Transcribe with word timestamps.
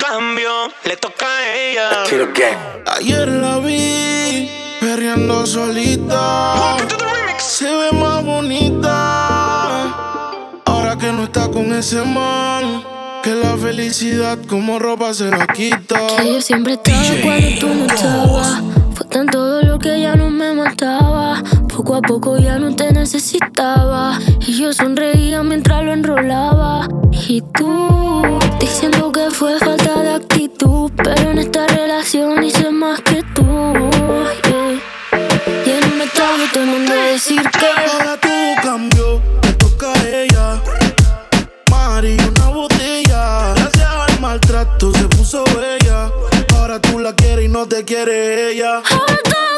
cambió, 0.00 0.50
le 0.84 0.96
toca 0.96 1.26
a 1.26 1.56
ella. 1.56 1.90
Ayer 2.98 3.28
la 3.28 3.58
vi 3.58 4.50
perreando 4.80 5.46
solita. 5.46 6.76
Se 7.38 7.64
ve 7.64 7.92
más 7.92 8.24
bonita. 8.24 8.90
Ahora 10.64 10.96
que 10.96 11.12
no 11.12 11.24
está 11.24 11.48
con 11.48 11.72
ese 11.74 12.02
man. 12.02 12.82
Que 13.22 13.34
la 13.34 13.54
felicidad 13.56 14.38
como 14.48 14.78
ropa 14.78 15.12
se 15.12 15.30
la 15.30 15.46
quita. 15.46 16.06
Que 16.16 16.32
yo 16.32 16.40
siempre 16.40 16.72
estaba 16.74 17.02
cuando 17.22 17.48
tú 17.58 17.68
no 17.68 17.84
estabas. 17.86 18.62
Fue 18.94 19.06
tan 19.06 19.26
todo 19.26 19.60
lo 19.62 19.78
que 19.78 20.00
ya 20.00 20.16
no 20.16 20.30
me 20.30 20.54
mataba. 20.54 21.42
Poco 21.68 21.96
a 21.96 22.00
poco 22.00 22.38
ya 22.38 22.58
no 22.58 22.74
te 22.74 22.92
necesitaba. 22.92 24.18
Y 24.46 24.58
yo 24.58 24.72
sonreía 24.72 25.42
mientras 25.42 25.84
lo 25.84 25.92
enrolaba. 25.92 26.88
Y 27.28 27.42
tú, 27.42 28.22
diciendo 28.60 29.10
que 29.10 29.30
fue 29.30 29.58
falta 29.58 30.02
de 30.02 30.10
actitud. 30.10 30.92
Pero 31.02 31.30
en 31.30 31.38
esta 31.38 31.66
relación 31.66 32.44
hice 32.44 32.70
más 32.70 33.00
que 33.00 33.22
tú. 33.34 33.42
Y 35.66 35.70
en 35.70 35.84
un 35.84 35.98
metraje 35.98 36.48
todo 36.52 36.62
el 36.62 36.70
mundo 36.70 36.92
decir 36.92 37.42
que. 37.42 37.66
Ahora 37.90 38.16
todo 38.20 38.54
cambió, 38.62 39.20
le 39.42 39.52
toca 39.54 39.92
a 39.92 40.08
ella. 40.08 40.62
Mari, 41.70 42.16
una 42.36 42.48
botella. 42.48 43.54
Gracias 43.54 43.88
al 44.08 44.20
maltrato 44.20 44.92
se 44.92 45.04
puso 45.04 45.44
bella. 45.56 46.10
Ahora 46.54 46.80
tú 46.80 46.98
la 46.98 47.14
quieres 47.14 47.46
y 47.46 47.48
no 47.48 47.66
te 47.66 47.84
quiere 47.84 48.52
ella. 48.52 48.82
Ahora 48.90 49.49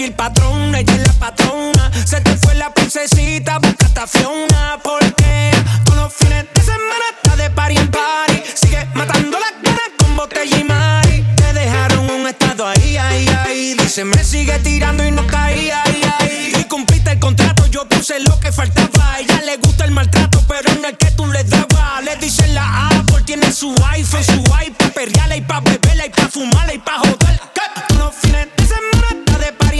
seguir 0.00 0.16
patrón, 0.16 0.74
ella 0.74 0.94
es 0.94 1.06
la 1.06 1.12
patrona. 1.12 1.90
Se 2.06 2.22
te 2.22 2.34
fue 2.38 2.54
la 2.54 2.72
princesita, 2.72 3.58
busca 3.58 4.06
Fiona. 4.06 4.78
Porque 4.82 5.50
todos 5.84 5.98
los 5.98 6.14
fines 6.14 6.46
de 6.54 6.62
semana 6.62 7.04
está 7.16 7.36
de 7.36 7.50
party 7.50 7.76
en 7.76 7.90
party. 7.90 8.42
Sigue 8.54 8.86
matando 8.94 9.38
las 9.38 9.52
ganas 9.62 9.90
con 9.98 10.16
botella 10.16 10.56
y 10.56 10.64
mari. 10.64 11.26
Te 11.36 11.52
dejaron 11.52 12.08
un 12.08 12.26
estado 12.26 12.66
ahí, 12.66 12.96
ahí, 12.96 13.26
ahí. 13.44 13.74
Dice, 13.74 14.04
me 14.06 14.24
sigue 14.24 14.58
tirando 14.60 15.04
y 15.04 15.10
no 15.10 15.26
caía, 15.26 15.82
ahí, 15.82 16.00
ahí. 16.18 16.52
Y 16.58 16.64
cumpliste 16.64 17.10
el 17.10 17.18
contrato, 17.18 17.66
yo 17.66 17.86
puse 17.86 18.20
lo 18.20 18.40
que 18.40 18.52
faltaba. 18.52 19.16
A 19.16 19.20
ella 19.20 19.42
le 19.44 19.58
gusta 19.58 19.84
el 19.84 19.90
maltrato, 19.90 20.42
pero 20.48 20.70
en 20.70 20.82
el 20.82 20.96
que 20.96 21.10
tú 21.10 21.26
le 21.26 21.44
dabas. 21.44 22.02
Le 22.04 22.16
dicen 22.16 22.54
la 22.54 22.88
Apple, 22.88 23.22
tiene 23.26 23.52
su 23.52 23.74
iPhone, 23.90 24.24
su 24.24 24.40
iPad, 24.40 24.92
perreala 24.94 25.36
y 25.36 25.42
pa' 25.42 25.60
beberla 25.60 26.06
y 26.06 26.10
pa' 26.10 26.28
fumarla 26.28 26.72
y 26.72 26.78
pa' 26.78 27.00
joder. 27.00 27.40
Todos 27.88 27.98
los 27.98 28.14
fines 28.14 28.48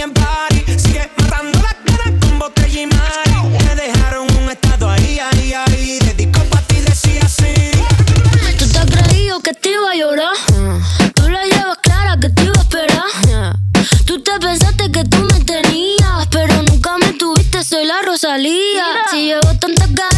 en 0.00 0.12
party. 0.12 0.64
Sigue 0.78 1.10
matando 1.18 1.58
las 1.60 1.76
ganas 1.84 2.20
con 2.20 2.38
botella 2.38 2.80
y 2.80 2.86
mari. 2.86 3.58
Te 3.58 3.74
dejaron 3.74 4.26
un 4.36 4.50
estado 4.50 4.88
ahí, 4.88 5.18
ahí, 5.18 5.52
ahí. 5.52 5.98
Dedicó 6.00 6.40
pa' 6.44 6.62
ti, 6.62 6.76
decía 6.80 7.22
así. 7.24 7.70
Tú 8.58 8.66
te 8.66 8.78
has 8.78 8.86
creído 8.86 9.40
que 9.40 9.52
te 9.52 9.70
iba 9.70 9.90
a 9.90 9.94
llorar. 9.94 10.36
Tú 11.14 11.28
la 11.28 11.44
llevas 11.44 11.78
clara 11.82 12.18
que 12.18 12.30
te 12.30 12.44
iba 12.44 12.54
a 12.56 12.62
esperar. 12.62 13.56
Tú 14.06 14.22
te 14.22 14.38
pensaste 14.40 14.90
que 14.90 15.04
tú 15.04 15.18
me 15.18 15.40
tenías, 15.44 16.26
pero 16.30 16.62
nunca 16.62 16.96
me 16.98 17.12
tuviste, 17.12 17.62
soy 17.62 17.84
la 17.84 18.00
Rosalía. 18.02 18.84
Si 19.10 19.26
llevo 19.26 19.54
tantas 19.58 19.88
cadenas, 19.88 20.09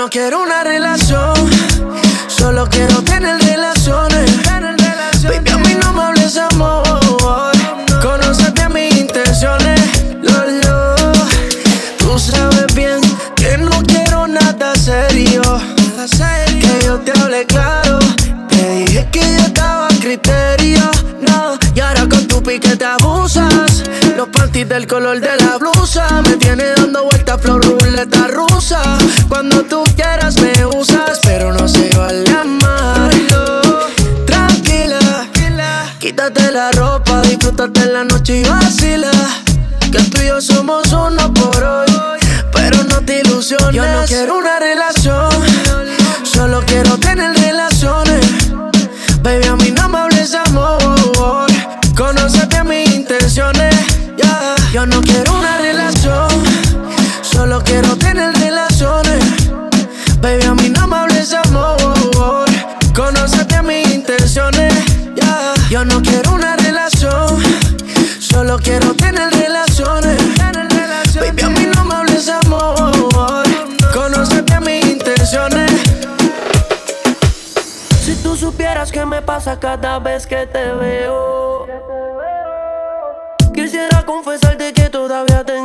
no 0.00 0.08
quiero 0.08 0.40
una 0.40 0.64
relación, 0.64 1.34
solo 2.26 2.66
quiero 2.70 3.02
tener 3.02 3.38
relaciones. 3.42 4.30
Baby, 5.22 5.50
a 5.50 5.58
mí 5.58 5.76
no 5.78 5.92
me 5.92 6.02
hables 6.04 6.38
amor. 6.38 6.82
Conoces 8.00 8.50
bien 8.54 8.72
mis 8.72 8.96
intenciones. 8.96 9.78
Lolo. 10.22 10.94
Tú 11.98 12.18
sabes 12.18 12.74
bien 12.74 12.98
que 13.36 13.58
no 13.58 13.82
quiero 13.82 14.26
nada 14.26 14.74
serio. 14.74 15.42
Que 16.62 16.86
yo 16.86 16.98
te 17.00 17.12
hable 17.20 17.44
claro. 17.44 17.98
Te 18.48 18.70
dije 18.76 19.06
que 19.12 19.20
yo 19.20 19.42
estaba 19.42 19.88
a 19.88 20.00
criterio. 20.00 20.80
No, 21.20 21.58
y 21.74 21.80
ahora 21.80 22.08
con 22.08 22.26
tu 22.26 22.42
pique 22.42 22.74
te 22.74 22.86
abusas. 22.86 23.82
Los 24.16 24.28
panties 24.28 24.66
del 24.66 24.86
color 24.86 25.20
de 25.20 25.36
la 25.44 25.58
blusa. 25.58 26.22
Me 26.22 26.38
tiene 26.38 26.64
dando 26.74 27.04
vueltas 27.04 27.38
flor 27.42 27.62
ruleta 27.62 28.28
rusa. 28.28 28.99
Cuando 29.30 29.62
tú 29.62 29.84
quieras 29.94 30.34
me 30.40 30.66
usas, 30.66 31.20
pero 31.22 31.52
no 31.52 31.68
se 31.68 31.88
vale 31.96 32.28
amarlo. 32.32 33.60
Tranquila, 34.26 34.98
quítate 36.00 36.50
la 36.50 36.72
ropa, 36.72 37.22
disfrútate 37.22 37.86
la 37.86 38.02
noche 38.02 38.40
y 38.40 38.44
vacila. 38.44 39.12
Que 39.92 40.02
tú 40.02 40.20
y 40.20 40.26
yo 40.26 40.40
somos 40.40 40.92
uno 40.92 41.32
por 41.32 41.62
hoy, 41.62 41.86
pero 42.52 42.82
no 42.84 43.00
te 43.02 43.20
ilusiones. 43.20 43.72
Yo 43.72 43.84
no 43.86 44.04
quiero 44.04 44.36
una 44.36 44.58
relación, 44.58 45.29
pasa 79.40 79.58
cada 79.58 79.98
vez 79.98 80.26
que 80.26 80.46
te 80.46 80.72
veo. 80.74 81.66
Quisiera 83.54 84.04
confesarte 84.04 84.74
que 84.74 84.90
todavía 84.90 85.42
tengo 85.44 85.59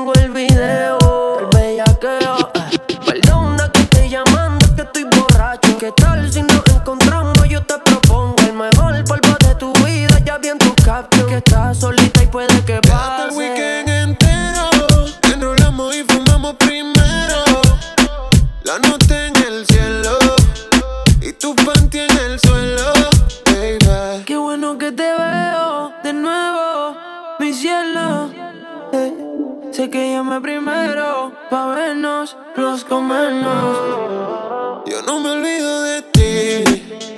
que 29.89 30.13
llamé 30.13 30.41
primero 30.41 31.31
pa' 31.49 31.67
vernos, 31.67 32.37
los 32.55 32.83
comernos. 32.85 34.83
Yo 34.85 35.01
no 35.01 35.19
me 35.19 35.31
olvido 35.31 35.81
de 35.81 36.01
ti 36.03 37.17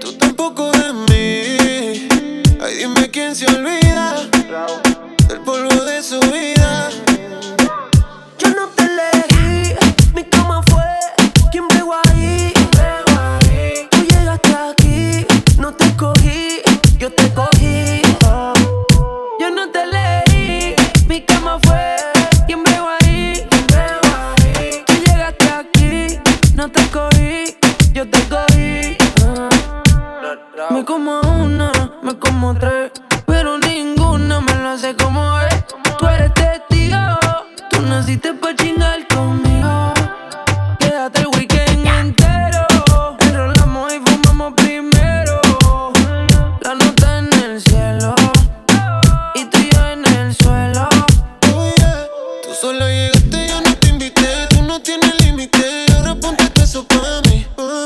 Tú 0.00 0.12
tampoco 0.14 0.70
de 0.72 0.92
mí 0.92 2.08
Ay, 2.62 2.76
dime 2.78 3.10
quién 3.10 3.36
se 3.36 3.46
olvida 3.46 3.83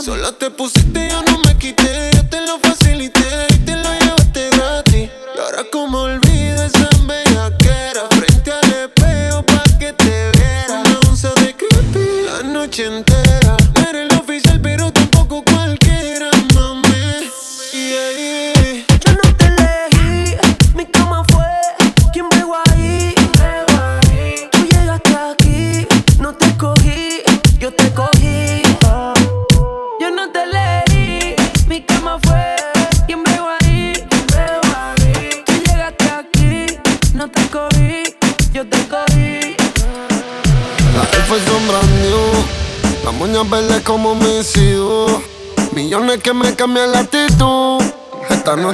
Solo 0.09 0.33
te 0.33 0.51
pusiste, 0.51 1.08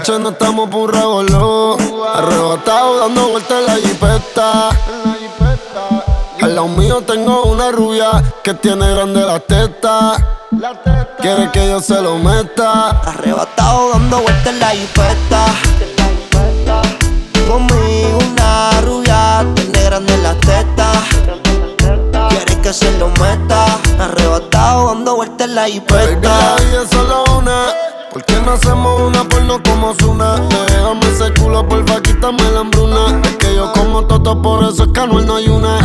noche 0.05 0.23
no 0.23 0.31
estamos 0.31 0.69
por 0.69 0.91
un 0.91 0.93
revolú. 0.93 2.05
Arrebatado 2.15 2.99
dando 3.01 3.29
vueltas 3.29 3.59
en 3.59 3.67
la 3.67 3.75
jipeta. 3.77 4.69
Al 6.43 6.55
lado 6.55 6.69
mío 6.69 7.01
tengo 7.06 7.45
una 7.45 7.71
rubia 7.71 8.23
que 8.43 8.53
tiene 8.53 8.93
grande 8.93 9.23
la 9.23 9.41
teta. 9.41 10.12
Quiere 11.21 11.51
que 11.53 11.69
yo 11.69 11.81
se 11.81 12.03
lo 12.03 12.19
meta. 12.19 12.91
Arrebatado 13.01 13.93
dando 13.93 14.21
vueltas 14.21 14.47
en 14.47 14.61
la 14.61 14.69
jipeta. 14.71 15.47
Conmigo 17.49 18.19
una 18.31 18.81
rubia, 18.83 19.47
tiene 19.55 19.85
grande 19.85 20.19
la 20.19 20.35
tetas. 20.35 20.99
Quiere 22.29 22.61
que 22.61 22.73
se 22.75 22.91
lo 22.99 23.09
meta. 23.09 23.65
Arrebatado 23.99 24.89
dando 24.89 25.17
vueltas 25.17 25.49
en 25.49 25.55
la 25.55 25.62
Baby, 25.62 25.73
la 25.73 25.97
jipeta. 25.97 26.57
vida 26.57 26.83
es 26.83 26.91
solo 26.91 27.25
una. 27.39 27.74
¿Por 28.14 28.25
qué 28.26 28.40
no 28.46 28.52
hacemos 28.52 29.00
una 29.00 29.28
porno 29.28 29.61
como 29.64 29.93
Zuna? 30.00 30.37
Déjame 30.69 31.00
ese 31.12 31.34
culo, 31.34 31.66
porfa, 31.66 32.00
quítame 32.00 32.49
la 32.52 32.61
hambruna. 32.61 33.20
Es 33.25 33.37
que 33.38 33.56
yo 33.56 33.72
como 33.72 34.06
toto, 34.06 34.40
por 34.40 34.62
eso 34.62 34.84
es 34.84 34.90
que 34.93 35.05
no 35.05 35.34
hay 35.34 35.49
una. 35.49 35.78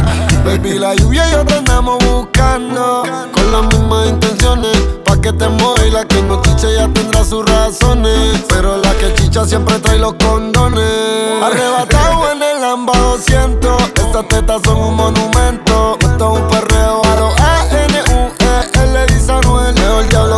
Baby, 0.45 0.77
la 0.77 0.93
lluvia 0.93 1.27
y 1.27 1.31
yo 1.31 1.39
andamos 1.39 1.97
buscando. 2.05 3.01
Con 3.33 3.51
las 3.51 3.63
mismas 3.63 4.09
intenciones. 4.09 4.77
Pa' 5.05 5.19
que 5.19 5.33
te 5.33 5.49
mueva 5.49 5.83
la 5.91 6.05
que 6.05 6.21
no 6.21 6.39
chicha 6.43 6.69
ya 6.69 6.87
tendrá 6.89 7.23
sus 7.23 7.43
razones. 7.49 8.43
Pero 8.47 8.77
la 8.77 8.93
que 8.93 9.11
chicha 9.15 9.43
siempre 9.45 9.79
trae 9.79 9.97
los 9.97 10.13
condones. 10.23 11.41
Arrebatado 11.41 12.31
en 12.31 12.43
el 12.43 12.61
Lamba 12.61 12.95
200. 12.95 13.81
Estas 13.95 14.27
tetas 14.27 14.61
son 14.63 14.77
un 14.77 14.95
monumento. 14.95 15.97
Esto 15.99 16.35
es 16.35 16.41
un 16.41 16.47
perreo 16.47 17.01
a 17.05 17.15
los 17.15 17.38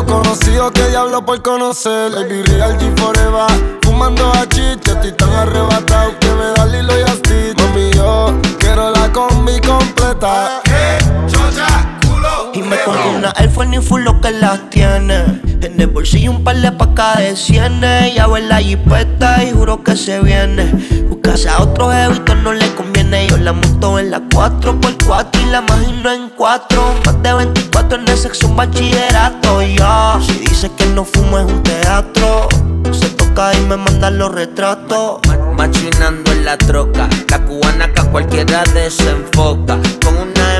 Conocido 0.07 0.71
que 0.71 0.88
diablo 0.89 1.24
por 1.25 1.42
conocer. 1.42 2.12
Baby 2.12 2.42
Real 2.44 2.77
G 2.77 2.98
Forever. 3.00 3.80
Fumando 3.81 4.30
a 4.31 4.48
chicha, 4.48 4.94
estoy 4.94 5.12
tan 5.13 5.31
arrebatado 5.31 6.18
que 6.19 6.27
me 6.27 6.45
da 6.56 6.65
Lilo 6.65 7.00
ni 13.66 13.80
full 13.80 14.02
lo 14.02 14.19
que 14.22 14.31
las 14.31 14.69
tiene. 14.69 15.24
En 15.62 15.80
el 15.80 15.88
bolsillo 15.88 16.31
un 16.31 16.44
par 16.44 16.58
de 16.58 16.72
pacas 16.72 17.18
de 17.18 17.36
cienes. 17.36 18.16
Ya 18.16 18.25
en 18.25 18.50
la 18.50 18.58
jipeta 18.58 19.44
y 19.44 19.52
juro 19.52 19.84
que 19.84 19.96
se 19.96 20.19
viene. 20.22 20.72
Buscarse 21.10 21.50
a 21.50 21.62
otro 21.62 21.92
jevito 21.92 22.36
no 22.36 22.54
le 22.54 22.74
conviene. 22.75 23.28
Yo 23.28 23.38
la 23.38 23.54
monto 23.54 24.00
en 24.00 24.12
la 24.12 24.22
4x4 24.22 25.28
y 25.42 25.46
la 25.52 25.60
imagino 25.60 26.12
en 26.12 26.30
4. 26.30 26.96
Más 27.06 27.24
de 27.24 27.34
24 27.34 28.00
en 28.00 28.08
el 28.08 28.46
un 28.46 28.56
bachillerato. 28.56 29.62
Ya, 29.62 30.19
si 30.25 30.34
dice 30.40 30.72
que 30.78 30.86
no 30.88 31.06
fumo 31.06 31.40
es 31.40 31.46
un 31.46 31.62
teatro. 31.63 32.48
Se 32.92 33.10
toca 33.10 33.54
y 33.54 33.62
me 33.62 33.78
mandan 33.78 34.18
los 34.18 34.31
retratos. 34.34 35.19
Machinando 35.56 36.31
en 36.31 36.46
la 36.46 36.58
troca, 36.58 37.08
la 37.30 37.40
cubana 37.46 37.92
que 37.94 38.02
a 38.02 38.06
cualquiera 38.06 38.63
desenfoca. 38.74 39.78
Con 40.04 40.18
una 40.18 40.50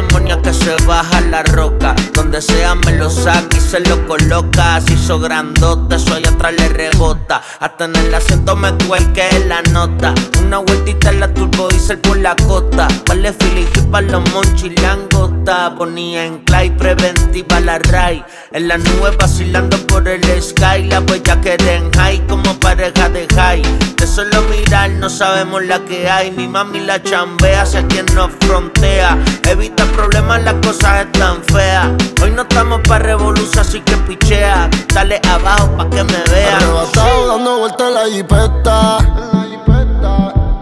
que 0.42 0.54
se 0.54 0.76
baja 0.86 1.22
la 1.22 1.44
roca. 1.44 1.96
Donde 2.14 2.42
sea 2.42 2.76
me 2.76 2.94
lo 2.94 3.10
saca 3.10 3.58
y 3.58 3.60
se 3.60 3.80
lo 3.82 4.06
coloca. 4.08 4.80
Se 4.82 4.94
hizo 4.94 5.20
grandote, 5.20 5.96
allá 5.96 6.30
atrás 6.30 6.54
le 6.58 6.70
rebota. 6.70 7.42
Hasta 7.60 7.86
en 7.86 7.96
el 7.96 8.14
asiento 8.14 8.56
me 8.56 8.72
cuelque 8.88 9.28
la 9.48 9.62
nota. 9.74 10.14
Una 10.46 10.60
vueltita 10.60 11.10
en 11.10 11.20
la 11.20 11.34
turbo 11.34 11.68
diesel 11.70 12.00
por 12.00 12.18
la 12.18 12.36
costa. 12.48 12.88
Vale 13.08 13.34
Philly 13.34 13.66
para 13.92 14.08
los 14.08 14.30
monchis 14.32 14.80
langota. 14.82 15.76
Ponía 15.78 16.26
en 16.26 16.40
clay 16.40 16.70
preventiva 16.72 17.60
la 17.60 17.80
ray. 17.80 18.24
En 18.52 18.68
la 18.68 18.78
nube 18.78 19.16
vacilando 19.20 19.78
por 19.88 20.08
el 20.08 20.24
sky. 20.42 20.84
La 20.88 21.00
huella 21.02 21.40
que 21.42 21.56
en 21.60 21.92
high 21.94 22.26
como 22.28 22.54
pareja 22.60 23.10
de 23.10 23.28
high. 23.36 23.62
De 23.98 24.08
solo 24.08 24.42
mirar 24.44 24.90
no 24.92 25.10
sabemos 25.10 25.64
la 25.64 25.80
que 25.80 26.10
hay. 26.10 26.32
Mi 26.32 26.48
mami 26.48 26.80
la 26.80 27.02
chambea 27.02 27.64
hacia 27.64 27.86
quien 27.88 28.06
nos 28.16 28.32
frontea. 28.42 29.18
Evita 29.48 29.86
problemas, 29.92 30.44
las 30.44 30.56
cosas 30.56 31.06
están 31.06 31.44
feas. 31.44 31.90
Hoy 32.22 32.32
no 32.32 32.44
estamos 32.44 32.82
pa' 32.88 33.00
revolución, 33.00 33.60
así 33.60 33.82
que 33.82 33.96
pichea. 33.98 34.70
Dale 34.94 35.22
abajo 35.30 35.70
pa' 35.78 35.90
que 35.90 36.04
me 36.04 36.24
vean. 36.32 36.56
Arrebatado 36.56 37.28
dando 37.28 37.60
vueltas 37.60 37.88
en 37.88 37.94
la 37.94 38.06
jipeta. 38.06 38.98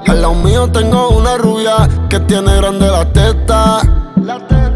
Al 0.08 0.22
lado 0.22 0.34
mío 0.36 0.68
tengo 0.72 1.10
una 1.10 1.38
rubia 1.38 1.88
que 2.10 2.20
tiene 2.22 2.56
grande 2.58 2.88
la 2.88 3.06
teta. 3.12 3.82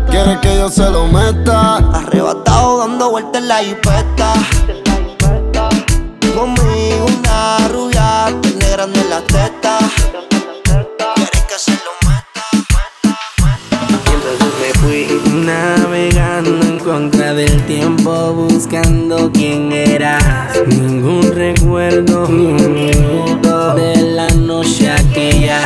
Quiere 0.09 0.39
que 0.41 0.57
yo 0.57 0.69
se 0.69 0.89
lo 0.89 1.07
meta. 1.07 1.77
Arrebatado 1.77 2.79
dando 2.79 3.09
vueltas 3.09 3.41
en 3.41 3.47
la 3.47 3.57
jipeta. 3.57 4.33
Conmigo 6.35 7.05
una 7.19 7.67
rubia, 7.69 8.25
tiene 8.41 8.69
grande 8.71 9.03
la 9.09 9.21
teta. 9.21 9.79
Navegando 15.43 16.65
en 16.65 16.79
contra 16.79 17.33
del 17.33 17.65
tiempo 17.65 18.33
buscando 18.33 19.31
quién 19.31 19.71
era. 19.71 20.17
Ningún 20.67 21.31
recuerdo, 21.33 22.27
ni 22.27 22.45
un 22.45 22.73
minuto 22.73 23.75
de 23.75 23.95
la 23.97 24.29
noche 24.29 24.89
aquella. 24.89 25.59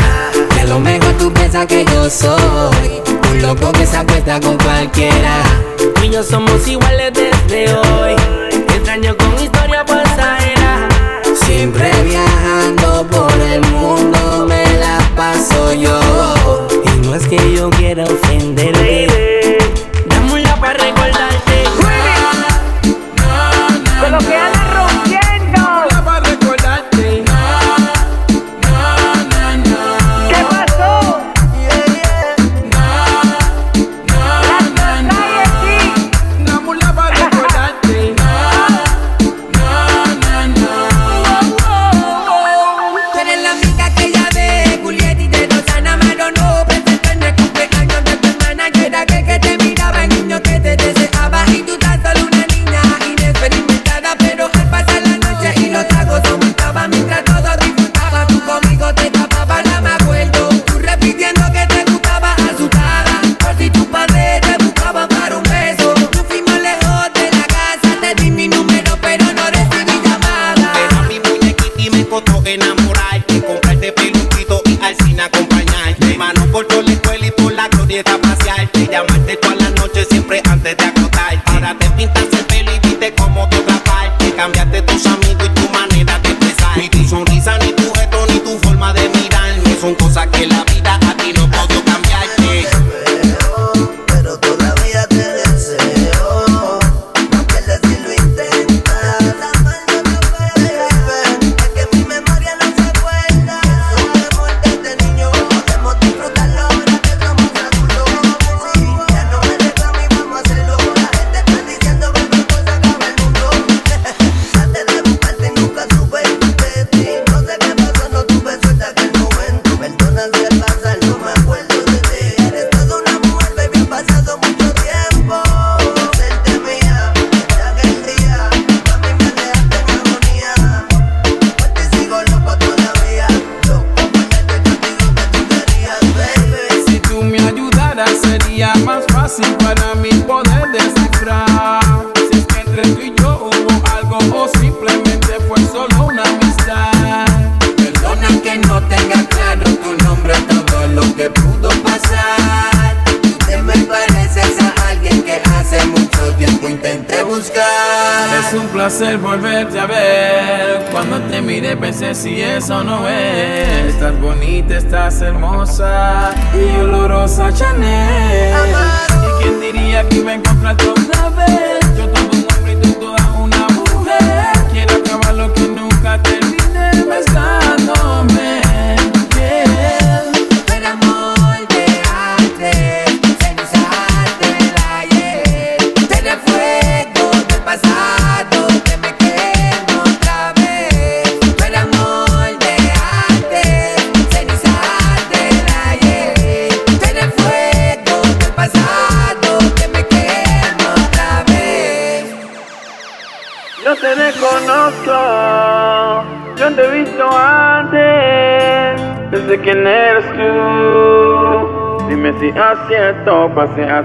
Que 0.53 0.61
a 0.61 0.65
lo 0.65 0.79
mejor 0.79 1.13
tú 1.19 1.31
piensas 1.31 1.65
que 1.67 1.85
yo 1.85 2.09
soy 2.09 3.01
un 3.31 3.41
loco 3.41 3.71
que 3.71 3.85
se 3.85 3.97
acuesta 3.97 4.39
con 4.39 4.57
cualquiera. 4.57 5.43
Tú 5.77 6.03
y 6.03 6.09
yo 6.09 6.23
somos 6.23 6.67
iguales 6.67 7.11
desde 7.13 7.73
hoy. 7.73 8.46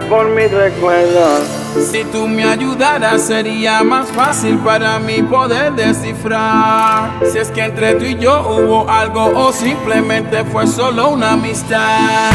por 0.09 0.29
mis 0.29 0.50
recuerdos. 0.50 1.41
Si 1.91 2.05
tú 2.05 2.29
me 2.29 2.45
ayudaras 2.45 3.23
sería 3.23 3.83
más 3.83 4.09
fácil 4.09 4.59
para 4.59 4.99
mí 4.99 5.23
poder 5.23 5.73
descifrar 5.73 7.11
si 7.31 7.38
es 7.38 7.50
que 7.50 7.64
entre 7.64 7.95
tú 7.95 8.05
y 8.05 8.19
yo 8.19 8.47
hubo 8.47 8.88
algo 8.91 9.25
o 9.35 9.52
simplemente 9.52 10.45
fue 10.45 10.67
solo 10.67 11.11
una 11.11 11.33
amistad. 11.33 12.31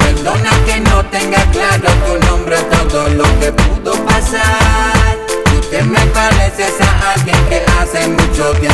Perdona 0.00 0.50
que 0.66 0.80
no 0.80 1.04
tenga 1.06 1.42
claro 1.52 1.88
tu 2.06 2.26
nombre 2.26 2.56
todo 2.88 3.08
lo 3.10 3.24
que 3.38 3.52
pudo 3.52 3.92
pasar. 4.04 5.16
Tú 5.44 5.60
te 5.70 5.82
me 5.84 6.00
pareces 6.06 6.74
a 6.80 7.12
alguien 7.12 7.36
que 7.48 7.62
hace 7.80 8.08
mucho 8.08 8.50
tiempo 8.58 8.69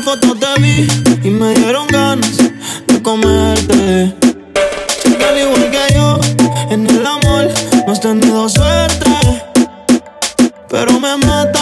fotos 0.00 0.38
te 0.38 0.60
vi 0.60 0.86
y 1.22 1.30
me 1.30 1.54
dieron 1.54 1.86
ganas 1.88 2.36
de 2.86 3.02
comerte. 3.02 4.14
Al 5.28 5.38
igual 5.38 5.70
que 5.70 5.94
yo, 5.94 6.18
en 6.70 6.86
el 6.86 7.06
amor 7.06 7.48
no 7.86 7.92
has 7.92 8.00
tenido 8.00 8.48
suerte. 8.48 9.10
Pero 10.68 11.00
me 11.00 11.16
matan 11.16 11.55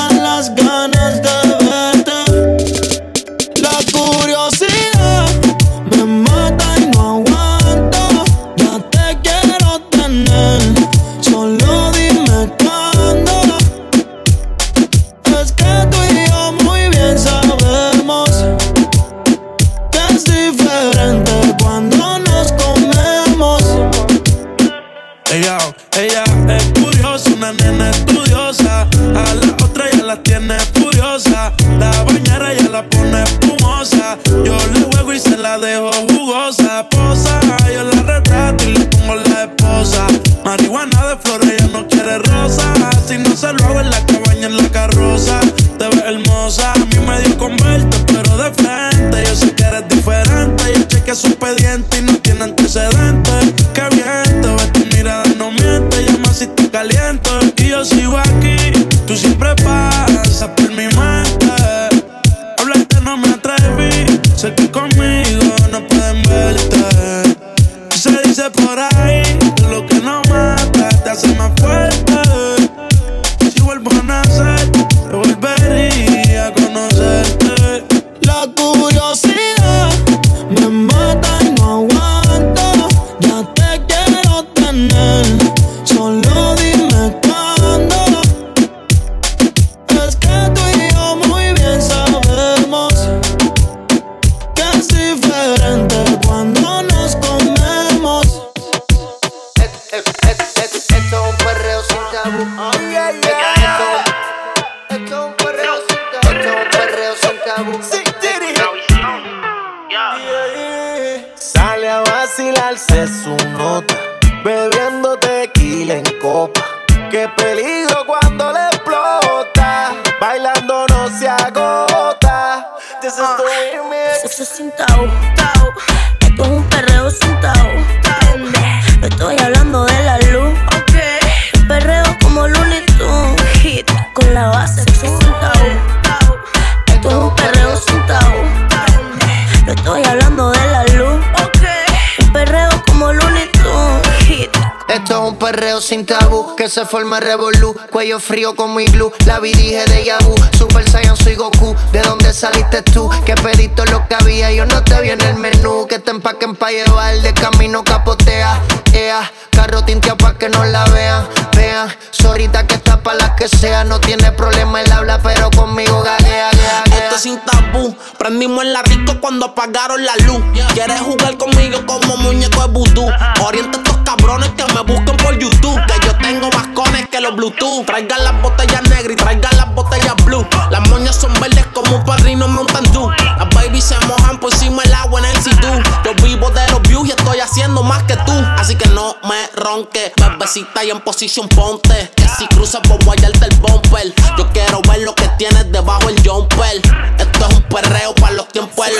que 146.64 146.70
se 146.70 146.86
forma 146.86 147.20
revolú. 147.20 147.76
Cuello 147.90 148.18
frío 148.18 148.56
como 148.56 148.80
iglú, 148.80 149.12
la 149.26 149.38
vi 149.38 149.52
dije 149.52 149.84
de 149.84 150.02
Yahoo. 150.02 150.34
Super 150.56 150.88
Saiyan 150.88 151.14
soy 151.14 151.34
Goku, 151.34 151.76
¿de 151.92 152.00
dónde 152.00 152.32
saliste 152.32 152.80
tú? 152.80 153.10
Que 153.26 153.34
pediste 153.34 153.84
lo 153.90 154.08
que 154.08 154.14
había, 154.14 154.50
yo 154.50 154.64
no 154.64 154.82
te 154.82 154.98
vi 155.02 155.10
en 155.10 155.20
el 155.20 155.34
menú. 155.34 155.86
Que 155.86 155.98
te 155.98 156.10
empaquen 156.10 156.56
pa' 156.56 156.70
llevar, 156.70 157.20
de 157.20 157.34
camino 157.34 157.84
capotea. 157.84 158.62
Ea, 158.94 159.30
carro 159.50 159.84
tinteado 159.84 160.16
pa' 160.16 160.38
que 160.38 160.48
no 160.48 160.64
la 160.64 160.86
vean. 160.86 161.28
Vean, 161.54 161.94
sorita 162.10 162.66
que 162.66 162.76
está 162.76 163.02
pa' 163.02 163.12
las 163.12 163.32
que 163.32 163.46
sea. 163.46 163.84
No 163.84 164.00
tiene 164.00 164.32
problema 164.32 164.80
el 164.80 164.90
habla, 164.90 165.20
pero 165.22 165.50
conmigo 165.50 166.02
gaguea, 166.02 166.50
gaguea. 166.50 167.04
Esto 167.04 167.16
es 167.16 167.20
sin 167.20 167.40
tabú. 167.40 167.94
Prendimos 168.18 168.64
en 168.64 168.72
la 168.72 168.82
disco 168.84 169.20
cuando 169.20 169.46
apagaron 169.46 170.02
la 170.02 170.16
luz. 170.24 170.42
Quieres 170.72 171.00
jugar 171.02 171.36
conmigo 171.36 171.84
como 171.84 172.16
muñeco 172.16 172.62
de 172.62 172.68
vudú. 172.68 173.06
Orienta 173.42 173.76
a 173.76 173.82
estos 173.82 173.98
cabrones 173.98 174.48
que 174.56 174.64
me 174.72 174.80
busquen 174.80 175.16
por 175.18 175.38
YouTube. 175.38 175.78
Que 175.86 176.06
yo 176.06 176.13
tengo 176.24 176.50
más 176.52 176.68
cones 176.68 177.06
que 177.10 177.20
los 177.20 177.36
Bluetooth. 177.36 177.84
Traigan 177.84 178.24
las 178.24 178.40
botellas 178.40 178.82
negras 178.88 179.12
y 179.12 179.16
traigan 179.16 179.56
las 179.56 179.74
botellas 179.74 180.14
blue. 180.24 180.46
Las 180.70 180.88
moñas 180.88 181.14
son 181.14 181.32
verdes 181.38 181.66
como 181.74 181.96
un 181.96 182.04
padrino 182.04 182.48
Mountain 182.48 182.90
Dew. 182.92 183.10
Las 183.10 183.48
babies 183.54 183.84
se 183.84 183.98
mojan 184.06 184.40
por 184.40 184.50
encima 184.50 184.82
el 184.84 184.94
agua 184.94 185.20
en 185.20 185.26
el 185.26 185.42
sitú. 185.42 185.68
Yo 186.02 186.14
vivo 186.24 186.50
de 186.50 186.66
los 186.70 186.80
views 186.82 187.08
y 187.08 187.10
estoy 187.10 187.40
haciendo 187.40 187.82
más 187.82 188.02
que 188.04 188.16
tú. 188.16 188.32
Así 188.56 188.74
que 188.74 188.88
no 188.88 189.16
me 189.28 189.46
ronque, 189.54 190.12
bebecita 190.16 190.82
y 190.84 190.90
en 190.90 191.00
posición 191.02 191.46
ponte. 191.48 192.10
Que 192.16 192.26
si 192.38 192.46
cruzas 192.48 192.80
por 192.88 193.04
guayarte 193.04 193.44
el 193.44 193.56
bumper. 193.56 194.14
Yo 194.38 194.48
quiero 194.52 194.80
ver 194.88 195.02
lo 195.02 195.14
que 195.14 195.28
tienes 195.36 195.70
debajo 195.70 196.08
el 196.08 196.16
jumper. 196.26 196.80
Esto 197.18 197.46
es 197.48 197.54
un 197.54 197.62
perreo 197.64 198.14
para 198.14 198.32
los 198.32 198.48
tiempos 198.48 198.86
del. 198.86 198.96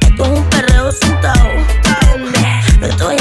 Esto 0.00 0.24
es 0.24 0.30
un 0.30 0.44
perreo 0.44 0.92
sin 0.92 1.20
tabú. 1.20 1.48
No 2.78 2.86
estoy 2.86 3.16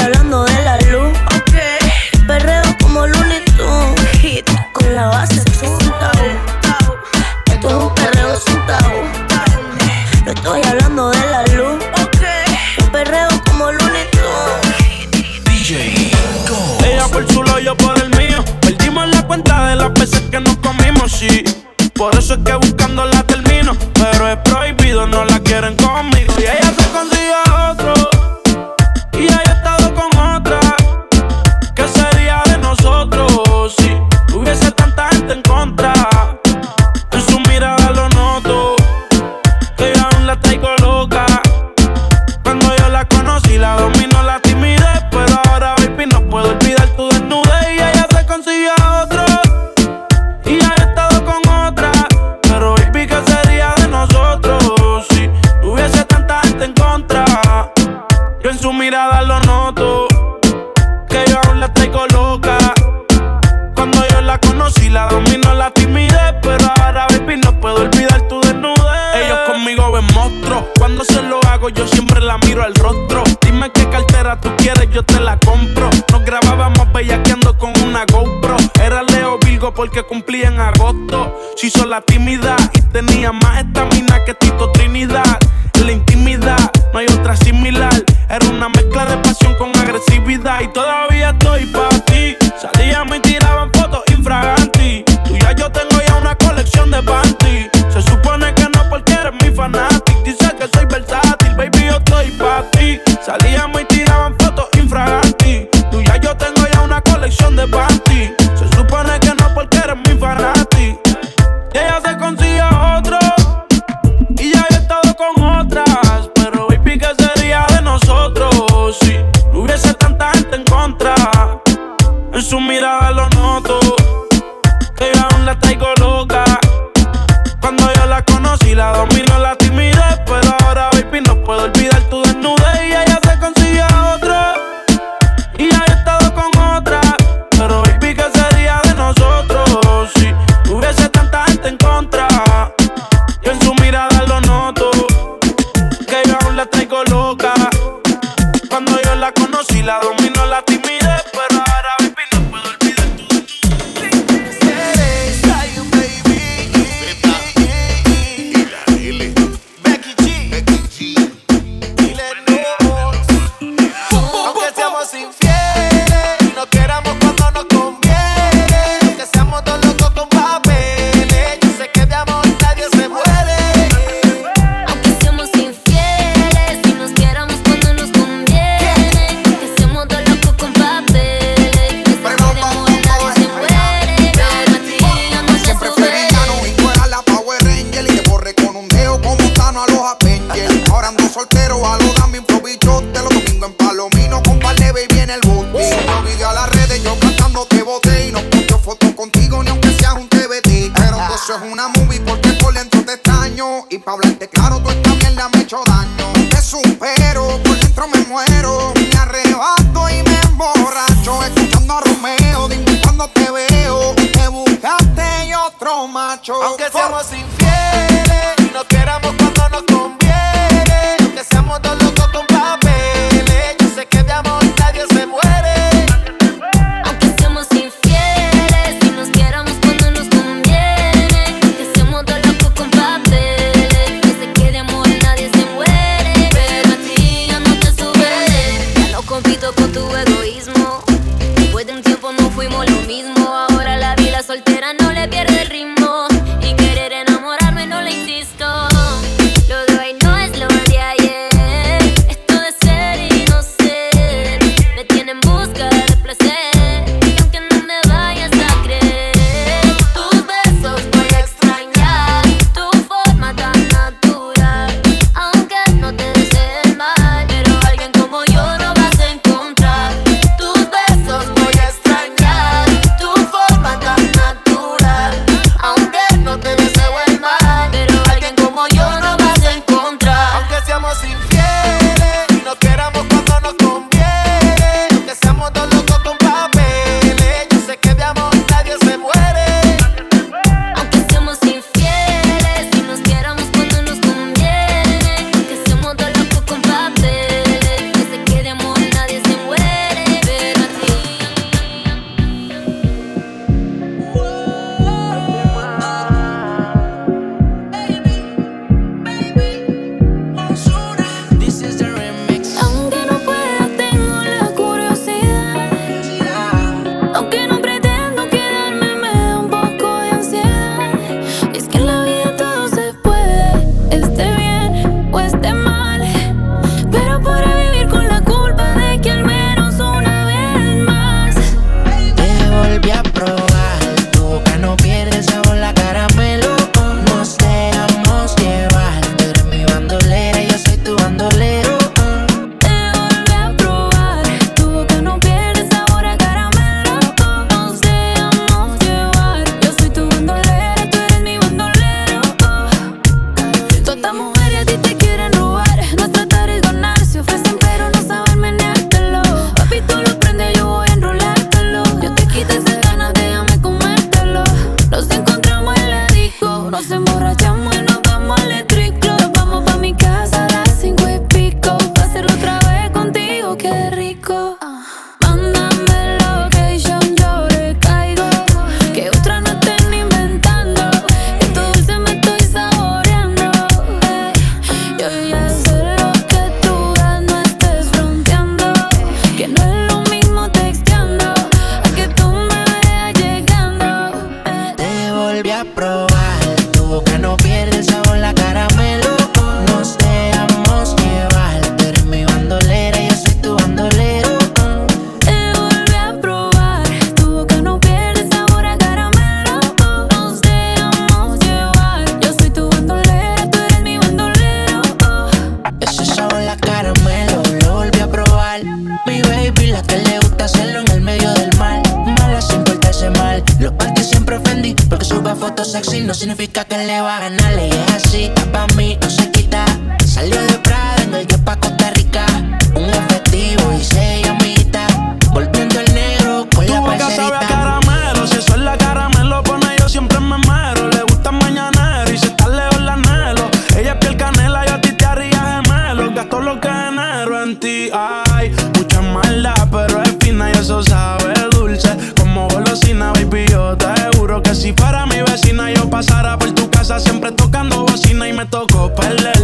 pasara 456.21 456.55
por 456.55 456.71
tu 456.73 456.87
casa 456.91 457.19
siempre 457.19 457.51
tocando 457.51 458.05
bocina 458.05 458.47
y 458.47 458.53
me 458.53 458.65
tocó 458.67 459.11
perder. 459.15 459.60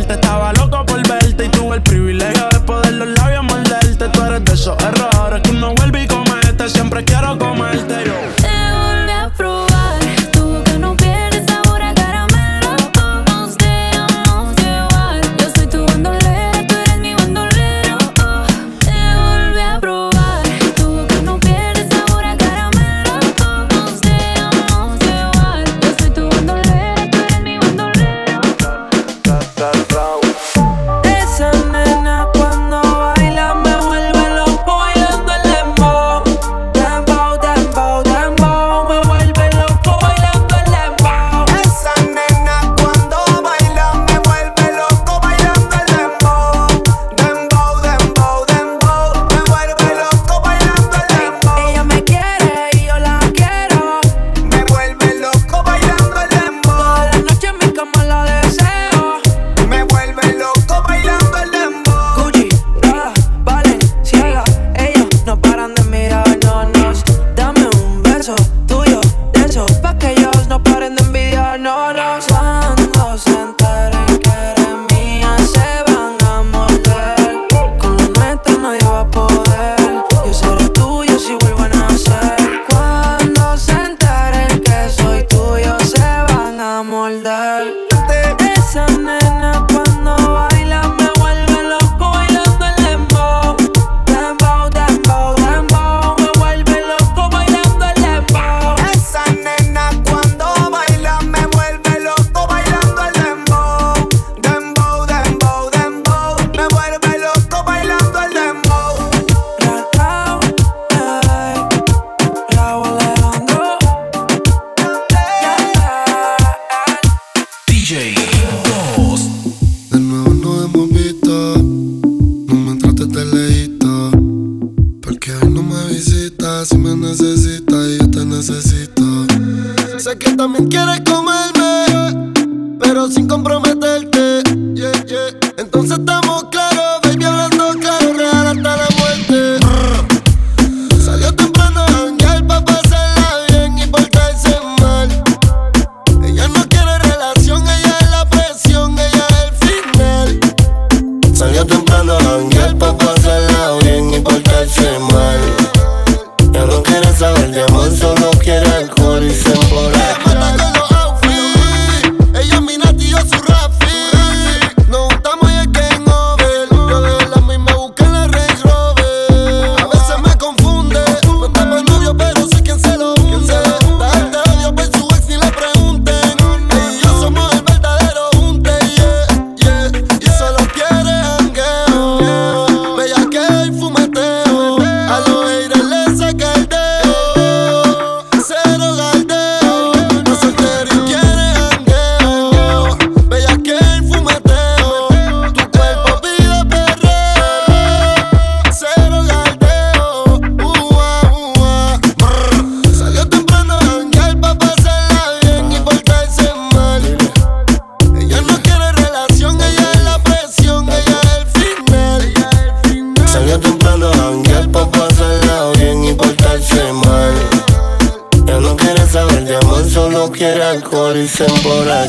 me 130.60 130.70
quiere 130.70 131.07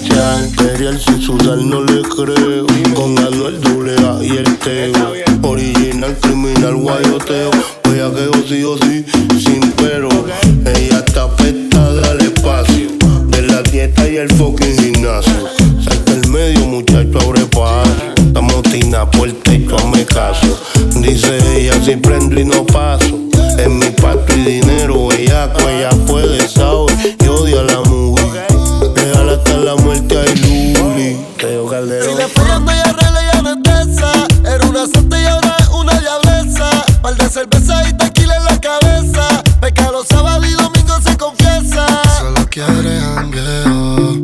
Chachan, 0.01 0.51
Perial 0.57 1.01
sin 1.01 1.21
sudar 1.21 1.59
no 1.59 1.83
le 1.83 2.03
creo. 2.03 2.67
Con 2.95 3.19
Anuel 3.19 3.61
Dulea 3.61 4.19
y 4.23 4.37
el 4.37 4.59
Teo. 4.59 5.13
Original, 5.43 6.17
criminal, 6.21 6.77
guayoteo. 6.77 7.51
Voy 7.85 7.99
a 7.99 8.11
que 8.11 8.49
sí 8.49 8.63
o 8.63 8.77
sí, 8.79 9.05
sin 9.41 9.73
pero. 9.73 10.09
Ella 10.67 11.03
está 11.05 11.29
pestada 11.37 12.11
al 12.11 12.21
espacio. 12.21 12.91
De 13.27 13.43
la 13.43 13.63
dieta 13.63 14.09
y 14.09 14.17
el 14.17 14.31
fucking 14.31 14.79
gimnasio. 14.79 15.49
Salta 15.83 16.13
el 16.13 16.29
medio, 16.29 16.67
muchacho, 16.67 17.19
abre 17.21 17.47
paso. 17.47 17.93
Estamos 18.17 18.63
tina 18.65 19.11
por 19.11 19.33
techo, 19.33 19.77
hazme 19.77 20.05
caso. 20.05 20.61
Dice 20.95 21.39
ella, 21.57 21.75
si 21.85 21.97
prendo 21.97 22.39
y 22.39 22.45
no 22.45 22.65
paso. 22.67 23.19
En 23.59 23.79
mi 23.79 23.91
pato 23.91 24.33
y 24.37 24.61
dinero, 24.61 25.09
ella, 25.13 25.53
pues, 25.53 25.67
ella 25.67 25.91
fue 26.07 26.29
de 26.29 26.49
sabe 26.49 27.17
y 27.21 27.27
odia 27.27 27.61
a 27.61 27.65
la 27.65 27.81
mujer 27.81 28.08
la 29.65 29.77
muerte 29.77 30.19
hay 30.19 30.75
Luli. 30.75 31.17
Teo 31.39 31.67
Calderón. 31.67 32.11
Si 32.11 32.15
le 32.17 32.29
pillan 32.29 32.69
arregla 32.69 33.21
y 33.23 33.39
anestesa. 33.39 34.13
Era 34.45 34.67
una 34.67 34.87
santa 34.87 35.21
y 35.21 35.27
ahora 35.27 35.57
es 35.59 35.69
una 35.69 35.99
diableza. 35.99 36.71
Par 37.03 37.17
de 37.17 37.29
cerveza 37.29 37.89
y 37.89 37.93
tequila 37.95 38.37
en 38.37 38.45
la 38.45 38.61
cabeza. 38.61 39.43
Pecado 39.61 40.05
sábado 40.09 40.45
y 40.45 40.53
domingo 40.53 41.01
se 41.03 41.17
confiesa. 41.17 41.87
Solo 42.19 42.47
quiere 42.49 43.01
jangueo. 43.01 44.17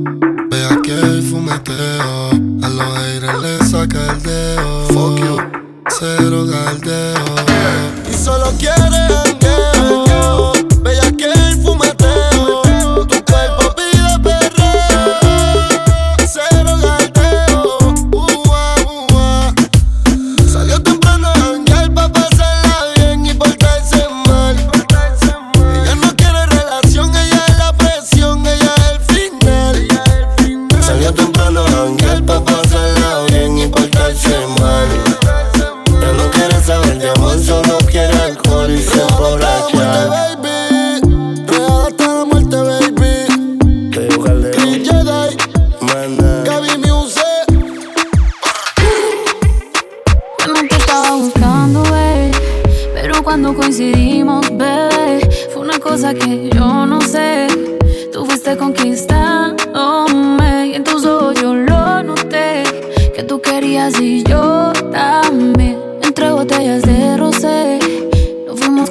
Vea 0.51 0.79
que 0.83 0.93
el 0.93 1.23
fumeteo. 1.23 2.31
A 2.63 2.69
los 2.69 2.99
aires 2.99 3.35
le 3.41 3.67
saca 3.67 4.13
el 4.13 4.23
dedo. 4.23 4.87
Fuck 4.89 5.19
you. 5.19 5.37
Cero 5.99 6.47
galdeo. 6.47 7.25
Y 8.11 8.15
solo 8.15 8.53
quiere 8.59 8.79
jangueo. 8.81 9.64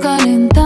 Nos 0.04 0.63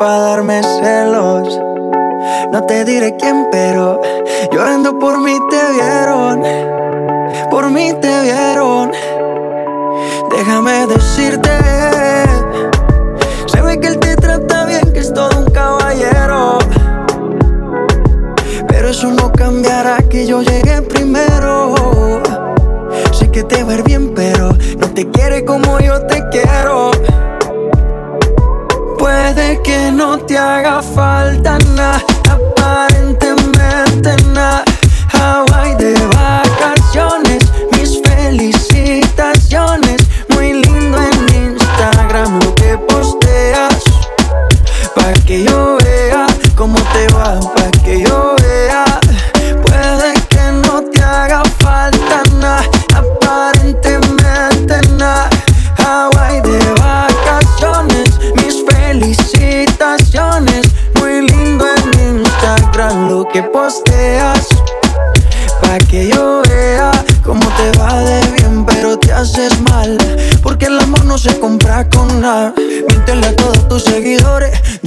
para 0.00 0.18
darme 0.18 0.62
celos. 0.62 1.60
No 2.52 2.64
te 2.66 2.86
diré 2.86 3.16
quién, 3.18 3.48
pero 3.52 4.00
llorando 4.50 4.98
por 4.98 5.20
mí 5.20 5.36
te 5.50 5.60
vieron. 5.74 6.42
Por 7.50 7.70
mí 7.70 7.92
te 8.00 8.22
vieron. 8.22 8.90
Déjame 10.30 10.86
decirte, 10.86 11.50
se 13.44 13.60
ve 13.60 13.78
que 13.78 13.88
él 13.88 13.98
te 13.98 14.16
trata 14.16 14.64
bien, 14.64 14.90
que 14.94 15.00
es 15.00 15.12
todo 15.12 15.38
un 15.38 15.50
caballero. 15.50 16.58
Pero 18.68 18.88
eso 18.88 19.08
no 19.08 19.30
cambiará 19.32 19.98
que 20.08 20.26
yo 20.26 20.40
llegué 20.40 20.80
primero. 20.80 21.74
Sé 23.12 23.30
que 23.30 23.44
te 23.44 23.62
va 23.64 23.76
bien, 23.84 24.14
pero 24.14 24.48
no 24.78 24.88
te 24.94 25.10
quiere 25.10 25.44
como 25.44 25.78
yo 25.78 26.00
te 26.06 26.26
quiero. 26.30 26.90
Puede 29.32 29.62
que 29.62 29.92
no 29.92 30.18
te 30.18 30.36
haga 30.36 30.82
falta 30.82 31.56
nada, 31.76 32.02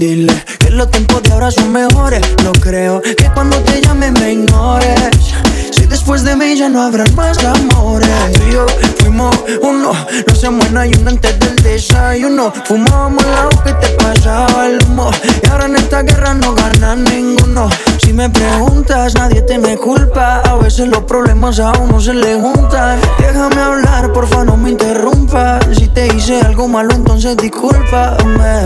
Dile 0.04 0.34
que 0.60 0.70
los 0.70 0.92
tiempos 0.92 1.24
de 1.24 1.32
ahora 1.32 1.50
son 1.50 1.72
mejores. 1.72 2.22
No 2.44 2.52
creo 2.52 3.02
que 3.02 3.30
cuando 3.34 3.58
te 3.60 3.80
llame 3.80 4.12
me 4.12 4.34
ignores. 4.34 5.34
Si 5.72 5.86
después 5.86 6.26
de 6.26 6.36
mí 6.36 6.58
ya 6.58 6.68
no 6.68 6.82
habrán 6.82 7.16
más 7.16 7.38
amores. 7.42 8.10
Tú 8.34 8.42
y 8.50 8.52
yo 8.52 8.66
fuimos 9.00 9.34
uno. 9.62 9.94
No 10.28 10.36
se 10.36 10.50
muera 10.50 10.86
y 10.88 10.94
uno 10.96 11.10
antes 11.10 11.40
del 11.40 11.56
desayuno. 11.56 12.52
Fumábamos 12.66 13.24
la 13.26 13.48
que 13.64 13.74
te 13.76 13.94
pasaba 13.94 14.68
el 14.68 14.84
humo. 14.84 15.10
Y 15.42 15.48
ahora 15.48 15.68
en 15.68 15.78
esta 15.78 16.02
guerra 16.02 16.34
no 16.34 16.54
gana 16.54 16.98
ninguno. 16.98 17.70
Si 18.04 18.12
me 18.12 18.30
preguntas, 18.30 19.14
nadie 19.16 19.42
te 19.44 19.58
me 19.58 19.78
culpa. 19.78 20.42
A 20.42 20.56
veces 20.58 20.90
los 20.90 21.04
problemas 21.06 21.62
a 21.62 21.72
uno 21.80 22.02
se 22.02 22.14
le 22.14 22.36
juntan. 22.42 23.00
Déjame 23.20 23.62
hablar, 23.62 24.12
porfa, 24.12 24.44
no 24.44 24.58
me 24.58 24.72
interrumpas. 24.72 25.64
Si 25.78 25.88
te 25.88 26.14
hice 26.14 26.42
algo 26.42 26.68
malo, 26.68 26.94
entonces 26.94 27.38
discúlpame. 27.38 28.66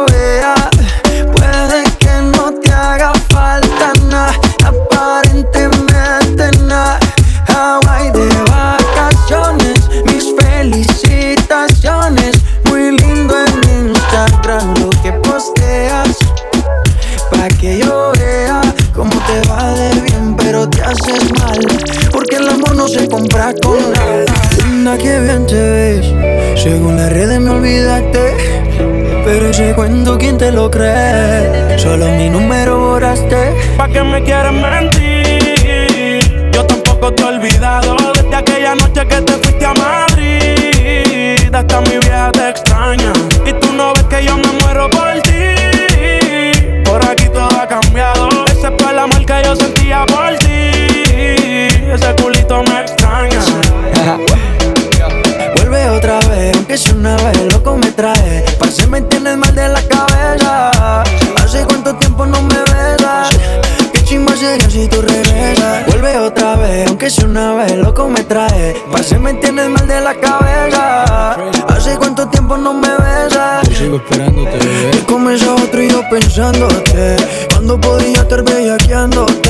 cuento, 29.81 30.15
¿quién 30.15 30.37
te 30.37 30.51
lo 30.51 30.69
cree? 30.69 31.79
Solo 31.79 32.11
mi 32.11 32.29
número 32.29 32.77
borraste. 32.77 33.51
¿Pa' 33.77 33.87
qué 33.87 34.03
me 34.03 34.23
quieres 34.23 34.51
mentir? 34.51 36.51
Yo 36.53 36.63
tampoco 36.67 37.11
te 37.11 37.23
he 37.23 37.25
olvidado 37.25 37.95
desde 38.13 38.35
aquella 38.35 38.75
noche 38.75 39.07
que 39.07 39.21
te 39.21 39.31
fuiste 39.41 39.65
a 39.65 39.73
Madrid. 39.73 41.49
Hasta 41.51 41.81
mi 41.81 41.97
vieja 41.97 42.31
te 42.31 42.49
extraña. 42.49 43.11
Y 43.43 43.53
tú 43.53 43.73
no 43.73 43.91
ves 43.95 44.03
que 44.03 44.23
yo 44.23 44.37
me 44.37 44.51
muero 44.61 44.87
por 44.91 45.19
ti. 45.23 45.30
Una 57.01 57.15
vez. 57.17 57.37
Lo 57.45 57.57
loco 57.57 57.77
me 57.77 57.91
trae. 57.91 58.45
Parce, 58.59 58.87
me 58.87 59.01
tienes 59.01 59.35
mal 59.35 59.53
de 59.55 59.67
la 59.67 59.81
cabeza. 59.81 61.03
Hace 61.35 61.65
cuánto 61.65 61.95
tiempo 61.95 62.25
no 62.25 62.41
me 62.43 62.59
besas. 62.71 63.29
Qué 63.91 64.03
chimba 64.03 64.35
sería 64.35 64.69
si 64.69 64.87
tú 64.87 65.01
regresas. 65.01 65.87
Vuelve 65.87 66.17
otra 66.19 66.55
vez, 66.57 66.87
aunque 66.87 67.09
sea 67.09 67.25
una 67.25 67.53
vez, 67.55 67.75
loco 67.77 68.07
me 68.07 68.23
trae. 68.23 68.75
Parce, 68.91 69.17
me 69.17 69.33
tienes 69.33 69.67
mal 69.69 69.87
de 69.87 69.99
la 69.99 70.13
cabeza. 70.13 71.33
Hace 71.67 71.97
cuánto 71.97 72.27
tiempo 72.27 72.55
no 72.55 72.73
me 72.73 72.89
besas. 72.89 73.67
Yo 73.69 73.75
sigo 73.75 73.95
esperándote, 73.97 74.57
bebé. 74.57 74.91
Y 74.93 75.01
comienza 75.11 75.55
otro 75.55 75.81
y 75.81 75.89
yo 75.89 76.01
pensándote 76.09 77.15
Cuando 77.49 77.79
podría 77.79 78.21
estar 78.21 78.43
bellaqueándote 78.43 79.49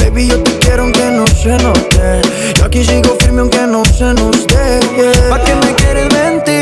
Baby, 0.00 0.28
yo 0.28 0.42
te 0.42 0.58
quiero 0.58 0.82
aunque 0.84 1.10
no 1.10 1.26
se 1.26 1.50
note 1.58 2.22
Yo 2.56 2.64
aquí 2.64 2.84
sigo 2.84 3.16
firme 3.20 3.40
aunque 3.40 3.60
no 3.66 3.84
se 3.84 4.14
nos 4.14 4.46
dé 4.46 4.80
yeah. 4.96 5.28
¿Pa' 5.30 5.40
qué 5.40 5.54
me 5.54 5.74
quieres 5.74 6.08
mentir? 6.12 6.59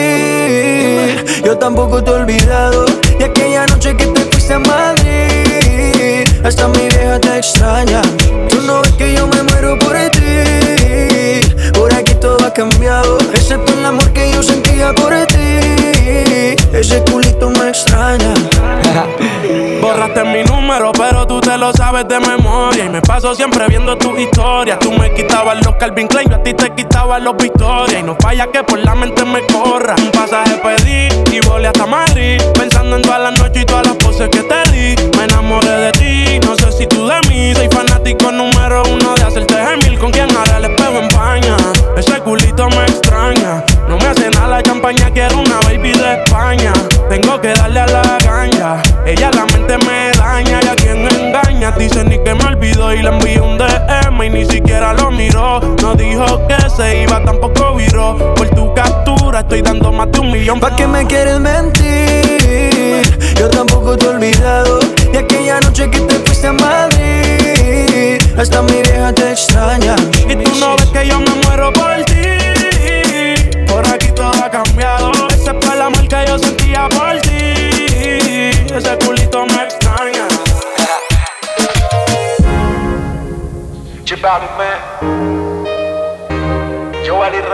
Yo 1.48 1.56
tampoco 1.56 2.04
te 2.04 2.10
he 2.10 2.12
olvidado. 2.12 2.84
De 3.18 3.24
aquella 3.24 3.64
noche 3.68 3.96
que 3.96 4.04
te 4.04 4.20
fuiste 4.20 4.52
a 4.52 4.58
Madrid 4.58 6.28
Hasta 6.44 6.68
mi 6.68 6.88
vieja 6.88 7.18
te 7.18 7.38
extraña. 7.38 8.02
Tú 8.50 8.60
no 8.66 8.82
ves 8.82 8.92
que 8.92 9.14
yo 9.14 9.26
me 9.26 9.42
muero 9.44 9.78
por 9.78 9.96
ti 10.10 11.40
Por 11.72 11.90
aquí 11.94 12.14
todo 12.16 12.36
ha 12.44 12.52
cambiado 12.52 13.16
Excepto 13.32 13.72
el 13.72 13.86
amor 13.86 14.12
que 14.12 14.30
yo 14.30 14.42
sentía 14.42 14.92
por 14.92 15.14
ti. 15.24 16.54
Ese 16.70 17.02
culito 17.10 17.48
me 17.48 17.70
extraña. 17.70 18.34
Borraste 19.80 20.24
mi 20.24 20.44
pero 20.96 21.26
tú 21.26 21.40
te 21.40 21.56
lo 21.56 21.72
sabes 21.72 22.06
de 22.08 22.20
memoria. 22.20 22.84
Y 22.84 22.88
me 22.90 23.00
paso 23.00 23.34
siempre 23.34 23.66
viendo 23.68 23.96
tus 23.96 24.18
historias. 24.18 24.78
Tú 24.78 24.92
me 24.92 25.12
quitabas 25.14 25.64
los 25.64 25.74
Calvin 25.76 26.06
Klein, 26.06 26.28
yo 26.28 26.36
a 26.36 26.42
ti 26.42 26.52
te 26.52 26.70
quitaba 26.74 27.18
los 27.18 27.36
Victoria. 27.36 28.00
Y 28.00 28.02
no 28.02 28.14
falla 28.20 28.48
que 28.48 28.62
por 28.62 28.78
la 28.78 28.94
mente 28.94 29.24
me 29.24 29.46
corra. 29.46 29.94
Un 29.96 30.10
pasaje 30.10 30.60
pedí 30.62 31.08
y 31.34 31.40
volé 31.40 31.68
hasta 31.68 31.86
Madrid. 31.86 32.42
Pensando 32.52 32.96
en 32.96 33.02
todas 33.02 33.20
las 33.20 33.40
noches 33.40 33.62
y 33.62 33.64
todas 33.64 33.86
las 33.86 33.96
poses 33.96 34.28
que 34.28 34.42
te 34.42 34.70
di. 34.70 35.16
Me 35.16 35.24
enamoré 35.24 35.70
de 35.70 35.92
ti, 35.92 36.46
no 36.46 36.54
sé 36.54 36.70
si 36.72 36.86
tú 36.86 37.06
de 37.06 37.18
mí. 37.28 37.54
Soy 37.54 37.68
fanático 37.68 38.30
número 38.30 38.82
uno 38.92 39.14
de 39.14 39.22
hacerte 39.22 39.54
gemil. 39.54 39.98
Con 39.98 40.10
quien 40.10 40.28
hará 40.36 40.58
el 40.58 40.66
espejo 40.66 40.98
en 40.98 41.08
paña. 41.08 41.56
Ese 41.96 42.20
culito 42.20 42.68
me 42.68 42.87
se 56.78 57.02
iba, 57.02 57.22
tampoco 57.24 57.74
viró. 57.74 58.34
Por 58.36 58.48
tu 58.50 58.72
captura 58.72 59.40
estoy 59.40 59.62
dando 59.62 59.90
más 59.90 60.10
de 60.12 60.20
un 60.20 60.30
millón. 60.30 60.60
¿Pa' 60.60 60.76
qué 60.76 60.86
me 60.86 61.04
quieres 61.06 61.40
mentir? 61.40 61.98
Yo 63.36 63.48
tampoco 63.50 63.96
te 63.96 64.04
he 64.04 64.08
olvidado 64.08 64.80
De 65.12 65.18
aquella 65.18 65.60
noche 65.60 65.88
que 65.90 66.00
te 66.00 66.14
fuiste 66.16 66.48
a 66.48 66.52
Madrid 66.52 68.20
Hasta 68.36 68.62
mi 68.62 68.82
vieja 68.82 69.12
te 69.12 69.30
extraña 69.30 69.94
Y 70.28 70.34
tú 70.34 70.50
no 70.58 70.76
ves 70.76 70.87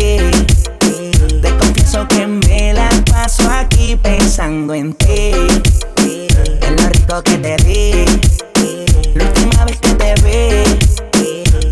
Te 0.00 1.56
confieso 1.58 2.08
que 2.08 2.26
me 2.26 2.72
la 2.72 2.88
paso 3.10 3.46
aquí 3.50 3.96
pensando 3.96 4.72
en 4.72 4.94
ti. 4.94 5.32
En 6.62 6.76
lo 6.76 6.88
rico 6.88 7.22
que 7.22 7.36
te 7.36 7.56
di. 7.58 8.04
La 9.14 9.24
última 9.24 9.64
vez 9.66 9.78
que 9.78 9.94
te 9.94 10.14
vi. 10.22 10.78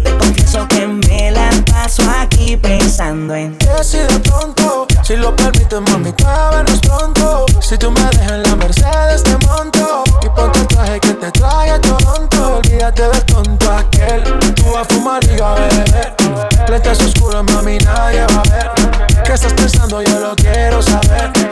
Te 0.05 0.16
confieso 0.18 0.68
que 0.68 0.87
me 0.87 1.31
la 1.31 1.49
paso 1.72 2.03
aquí 2.20 2.55
pensando 2.59 3.35
en 3.35 3.57
ti. 3.57 3.66
Que 3.66 3.83
si 3.83 3.97
de 3.97 4.20
pronto, 4.20 4.87
si 5.03 5.16
lo 5.16 5.35
permites, 5.35 5.81
mami, 5.81 6.12
cábanos 6.12 6.81
pronto. 6.81 7.47
Si 7.62 7.79
tú 7.79 7.91
me 7.91 8.03
dejas 8.03 8.33
en 8.33 8.43
la 8.43 8.57
Mercedes, 8.57 9.08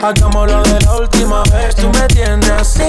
Hagámoslo 0.07 0.63
de 0.63 0.79
la 0.85 0.95
última 0.99 1.43
vez. 1.51 1.75
Tú 1.75 1.89
me 1.89 2.07
tienes 2.07 2.49
así. 2.49 2.81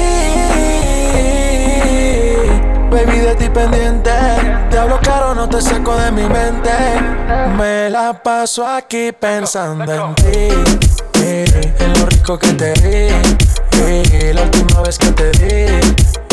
Baby, 2.93 3.19
de 3.19 3.35
ti 3.35 3.49
pendiente. 3.49 4.11
Te 4.71 4.79
hablo 4.79 5.01
claro, 5.01 5.35
no 5.35 5.49
te 5.49 5.61
saco 5.61 5.97
de 5.97 6.13
mi 6.13 6.23
mente. 6.29 6.71
Me 7.57 7.91
la 7.91 8.13
paso 8.23 8.65
aquí 8.65 9.11
pensando 9.11 9.93
en 9.93 10.15
ti. 10.15 10.49
eh, 11.21 11.75
En 11.81 11.99
lo 11.99 12.07
rico 12.07 12.39
que 12.39 12.53
te 12.53 12.73
di. 12.75 13.09
eh, 13.83 14.33
La 14.33 14.43
última 14.43 14.83
vez 14.83 14.97
que 14.97 15.11
te 15.11 15.31
di. 15.33 15.81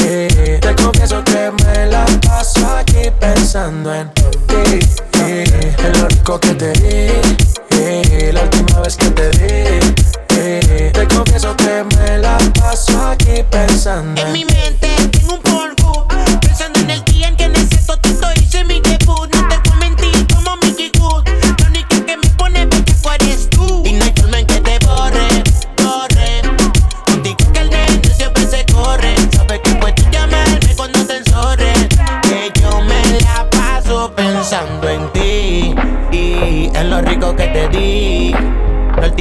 eh, 0.06 0.60
Te 0.62 0.76
confieso 0.76 1.24
que 1.24 1.52
me 1.64 1.88
la 1.88 2.06
paso 2.28 2.64
aquí 2.78 3.10
pensando 3.20 3.92
en 3.92 4.12
ti. 4.14 4.80
En 5.24 6.00
lo 6.00 6.08
rico 6.10 6.40
que 6.40 6.54
te 6.54 6.72
di. 6.74 8.32
La 8.34 8.42
última 8.44 8.82
vez 8.82 8.96
que 8.98 9.10
te 9.10 9.30
di. 9.32 10.15
Confieso 11.08 11.56
que 11.58 11.84
me 11.98 12.18
la 12.18 12.38
paso 12.60 13.00
aquí 13.08 13.44
pensando 13.50 14.22
En 14.22 14.28
en 14.28 14.34
mi 14.34 14.46
mente 14.46 14.85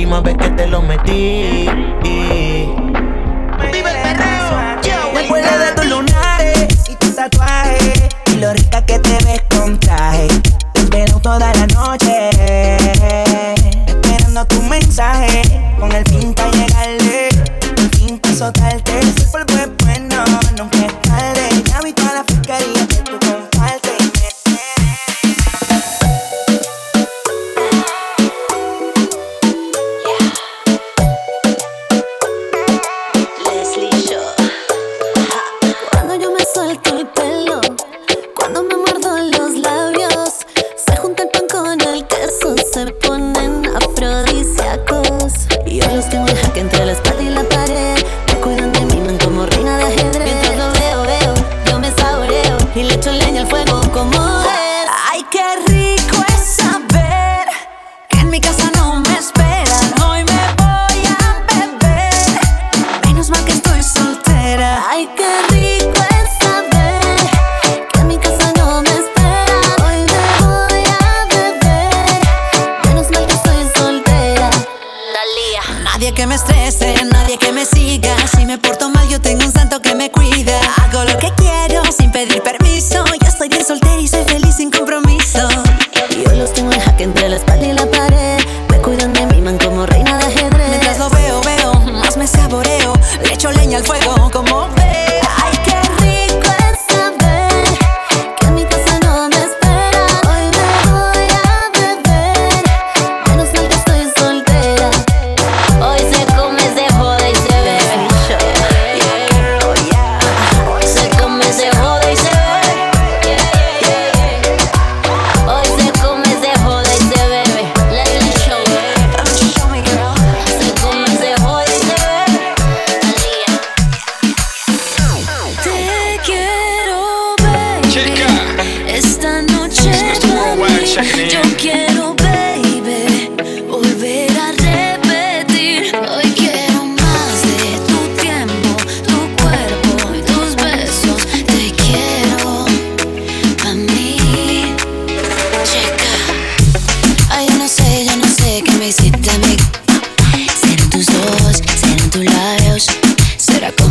última 0.04 0.20
vez 0.20 0.36
que 0.36 0.50
te 0.50 0.66
lo 0.66 0.82
metí. 0.82 1.66
Vive 3.72 3.90
el 3.90 4.02
perreo, 4.02 4.82
yo, 4.82 5.12
Me 5.14 5.24
acuerdo 5.24 5.58
de 5.58 5.72
tus 5.72 5.86
lunares 5.86 6.68
y 6.90 6.94
tus 6.96 7.16
tatuajes 7.16 8.08
Y 8.26 8.36
lo 8.36 8.52
rica 8.52 8.84
que 8.84 8.98
te 8.98 9.16
ves 9.24 9.42
con 9.48 9.80
traje. 9.80 10.28
Te 10.74 10.80
espero 10.80 11.18
toda 11.20 11.53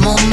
será 0.04 0.33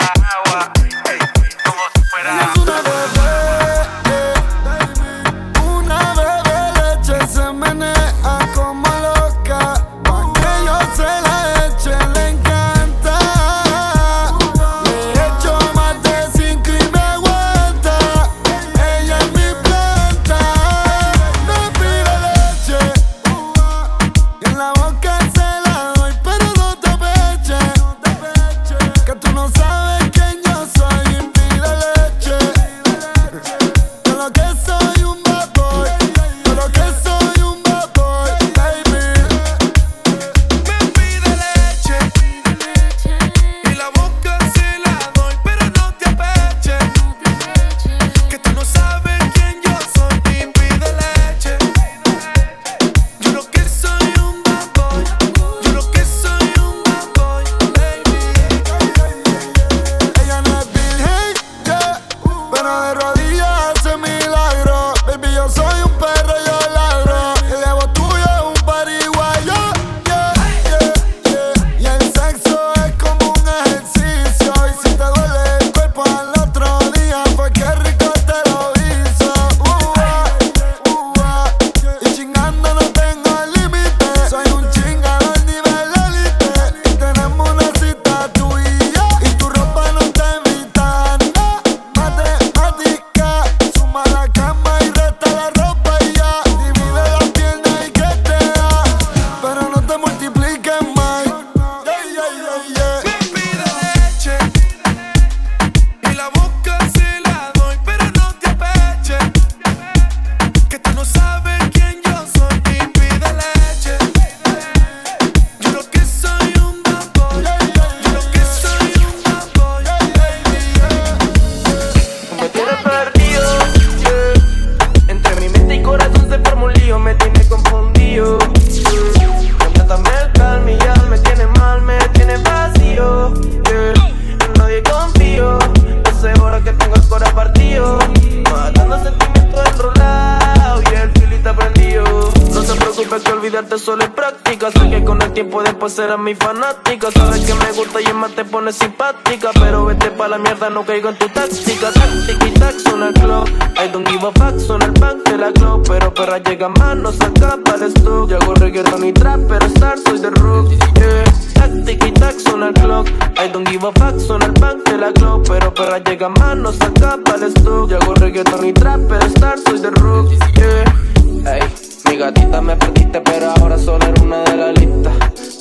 después 145.81 145.93
serás 145.93 146.19
mi 146.19 146.35
fanática. 146.35 147.09
Sabes 147.11 147.41
que 147.41 147.55
me 147.55 147.71
gusta 147.71 148.01
y 148.01 148.13
más 148.13 148.31
te 148.35 148.45
pone 148.45 148.71
simpática. 148.71 149.49
Pero 149.53 149.85
vete 149.85 150.11
pa' 150.11 150.27
la 150.27 150.37
mierda, 150.37 150.69
no 150.69 150.85
caigo 150.85 151.09
en 151.09 151.17
tu 151.17 151.27
táctica. 151.29 151.91
Tac, 151.91 152.45
y 152.45 152.51
tac, 152.51 152.77
suena 152.77 153.07
el 153.07 153.13
clock. 153.15 153.49
I 153.49 153.87
don't 153.91 154.07
give 154.07 154.23
a 154.23 154.31
fuck, 154.31 154.59
suena 154.59 154.85
el 154.85 154.91
bank 154.91 155.27
de 155.27 155.37
la 155.39 155.51
club. 155.51 155.83
Pero 155.87 156.13
perra 156.13 156.37
llega 156.37 156.69
más, 156.69 156.95
no 156.97 157.11
saca 157.11 157.57
para 157.65 157.85
el 157.85 157.93
stock. 157.93 158.29
Yo 158.29 158.37
hago 158.37 158.53
reggaeton 158.53 159.05
y 159.05 159.11
trap, 159.11 159.39
pero 159.47 159.65
star 159.65 159.97
soy 160.05 160.19
de. 160.19 160.29
Yeah. 160.29 161.23
Tac, 161.55 162.07
y 162.07 162.11
tac, 162.11 162.37
suena 162.37 162.67
el 162.67 162.73
clock. 162.73 163.07
I 163.39 163.49
don't 163.51 163.67
give 163.67 163.87
a 163.87 163.91
fuck, 163.93 164.19
suena 164.19 164.45
el 164.45 164.51
bank 164.51 164.87
de 164.87 164.97
la 164.99 165.11
club. 165.13 165.47
Pero 165.47 165.73
perra 165.73 165.97
llega 165.97 166.29
más, 166.29 166.57
no 166.57 166.71
saca 166.71 167.17
para 167.25 167.37
el 167.37 167.53
stock. 167.55 167.89
Yo 167.89 167.97
hago 167.97 168.13
reggaeton 168.13 168.65
y 168.65 168.73
trap, 168.73 168.99
pero 169.09 169.25
star 169.25 169.57
soy 169.65 169.79
de 169.79 169.89
rook. 169.89 170.29
Yeah. 170.55 171.55
Ey, 171.55 171.90
mi 172.11 172.17
gatita 172.17 172.59
me 172.59 172.75
perdiste, 172.75 173.21
pero 173.21 173.51
ahora 173.51 173.77
solo 173.77 174.05
era 174.05 174.21
una 174.21 174.43
de 174.43 174.57
la 174.57 174.71
lista. 174.73 175.11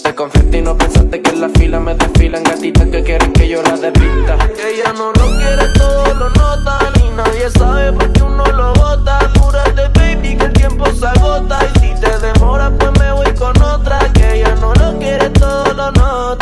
Te 0.03 0.14
confiaste 0.14 0.59
y 0.59 0.62
no 0.62 0.76
pensaste 0.76 1.22
que 1.22 1.30
en 1.30 1.40
la 1.40 1.48
fila 1.51 1.78
me 1.78 1.94
desfilan 1.94 2.42
gatitas 2.42 2.88
que 2.88 3.05
quieren 3.05 3.32
que 3.32 3.48
yo 3.48 3.62
las 3.62 3.80
despista. 3.80 4.36
Ella 4.59 4.92
no 4.96 5.12
lo 5.12 5.38
quiere, 5.38 5.68
todo 5.78 6.14
lo 6.14 6.30
nota, 6.30 6.78
ni 6.96 7.11
nadie 7.11 7.51
sabe 7.51 7.92
por 7.92 8.12
qué 8.12 8.22
uno 8.24 8.44
lo 8.46 8.72
bota. 8.74 9.18
Apúrate, 9.18 9.88
baby, 9.94 10.36
que 10.36 10.44
el 10.46 10.53
tiempo 10.53 10.86
se 10.86 11.07
agota. 11.07 11.61
Y 11.66 11.78
si 11.78 12.01
te 12.01 12.18
demora, 12.18 12.72
pues 12.76 12.98
me 12.98 13.12
voy 13.12 13.32
con 13.34 13.62
otra. 13.62 14.01
Que 14.12 14.40
ella 14.40 14.55
no 14.57 14.74
lo 14.74 14.98
quiere, 14.98 15.30
todo 15.30 15.72
lo 15.72 15.92
nota, 15.92 16.39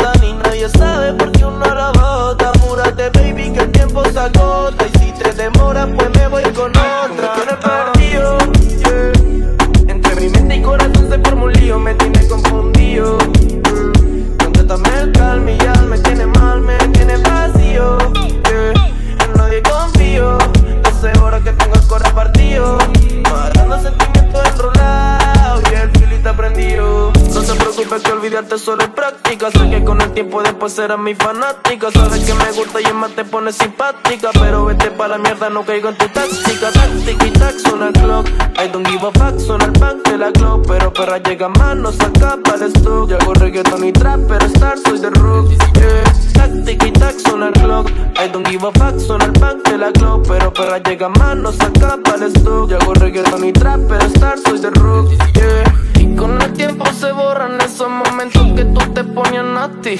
olvidarte 28.39 28.57
solo 28.57 28.83
es 28.83 28.89
práctica. 28.89 29.51
Sé 29.51 29.69
que 29.69 29.83
con 29.83 30.01
el 30.01 30.11
tiempo 30.13 30.41
después 30.41 30.73
serás 30.73 30.99
mi 30.99 31.15
fanática. 31.15 31.91
Sabes 31.91 32.25
que 32.25 32.33
me 32.33 32.51
gusta 32.51 32.81
y 32.81 32.85
en 32.85 32.95
más 32.95 33.11
te 33.11 33.25
pone 33.25 33.51
simpática. 33.51 34.29
Pero 34.33 34.65
vete 34.65 34.91
pa' 34.91 35.07
la 35.07 35.17
mierda, 35.17 35.49
no 35.49 35.65
caigo 35.65 35.89
en 35.89 35.97
tu 35.97 36.07
táctica. 36.07 36.71
Tac, 36.71 36.89
y 37.25 37.31
tac, 37.31 37.57
suena 37.57 37.87
el 37.87 37.93
clock. 37.93 38.27
I 38.57 38.67
don't 38.71 38.87
give 38.87 39.05
a 39.05 39.11
fuck, 39.11 39.39
suena 39.39 39.65
el 39.65 39.71
bank 39.71 40.07
de 40.07 40.17
la 40.17 40.31
club. 40.31 40.65
Pero 40.67 40.88
perra 40.99 41.17
llega 41.19 41.47
más, 41.47 41.77
no 41.77 41.91
saca 41.93 42.37
para 42.43 42.65
el 42.65 42.73
stock. 42.73 43.09
Yo 43.09 43.17
hago 43.17 43.33
reggaeton 43.33 43.85
y 43.85 43.93
trap, 43.93 44.19
pero 44.27 44.45
star 44.47 44.77
soy 44.77 44.99
de 44.99 45.09
rook. 45.09 45.49
Yeah. 45.49 46.03
Tac, 46.33 46.83
y 46.85 46.91
tac, 46.91 47.17
suena 47.19 47.47
el 47.47 47.53
clock. 47.53 47.89
I 48.19 48.27
don't 48.27 48.45
give 48.45 48.67
a 48.67 48.71
fuck, 48.73 48.99
suena 48.99 49.25
el 49.25 49.31
bank 49.31 49.67
de 49.69 49.77
la 49.77 49.91
club. 49.93 50.25
Pero 50.27 50.51
perra 50.51 50.77
llega 50.79 51.07
más, 51.07 51.37
no 51.37 51.53
saca 51.53 51.97
para 52.03 52.25
el 52.25 52.35
stock. 52.35 52.69
Yo 52.69 52.77
hago 52.77 52.93
reggaeton 52.95 53.45
y 53.45 53.53
trap, 53.53 53.79
pero 53.87 54.05
star 54.07 54.37
soy 54.39 54.59
de 54.59 54.71
rook. 54.71 55.09
Yeah. 55.33 56.03
Y 56.03 56.15
con 56.17 56.41
el 56.41 56.51
tiempo 56.53 56.85
se 56.87 57.11
borran 57.13 57.61
esos 57.61 57.89
momentos 57.89 58.45
que 58.57 58.65
tú 58.65 58.81
te 58.93 59.03
ponías 59.05 59.45
nasty. 59.45 59.95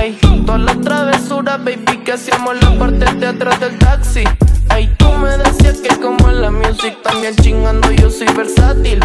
Ey, 0.00 0.18
todas 0.46 0.62
las 0.62 0.80
travesuras, 0.80 1.62
baby, 1.62 1.98
que 2.04 2.12
hacíamos 2.12 2.54
en 2.54 2.60
la 2.60 2.78
parte 2.78 3.14
de 3.16 3.26
atrás 3.26 3.60
del 3.60 3.78
taxi. 3.78 4.24
Ey, 4.74 4.94
tú 4.98 5.10
me 5.12 5.36
decías 5.38 5.78
que 5.78 5.96
como 6.00 6.28
en 6.28 6.42
la 6.42 6.50
music 6.50 7.02
también 7.02 7.34
chingando 7.36 7.90
yo 7.92 8.10
soy 8.10 8.28
versátil. 8.36 9.00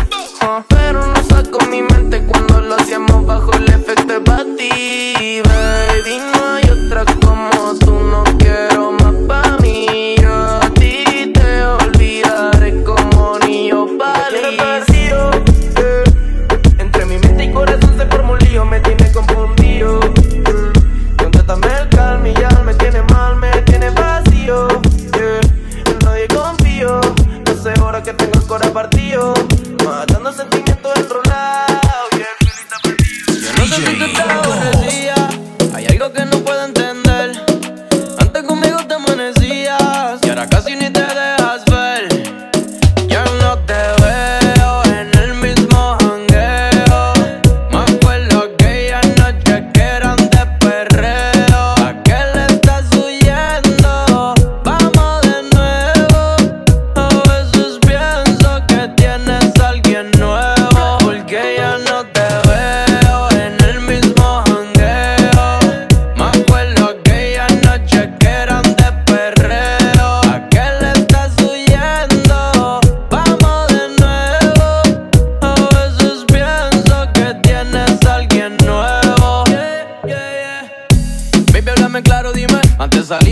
Pero 0.67 1.05
no 1.05 1.23
saco 1.23 1.59
mi 1.69 1.81
mente 1.81 2.23
cuando 2.25 2.61
lo 2.61 2.75
hacíamos 2.75 3.25
bajo 3.25 3.51
el 3.53 3.69
efecto 3.69 4.05
de 4.05 4.19
Bati. 4.19 5.41
Baby, 5.41 6.32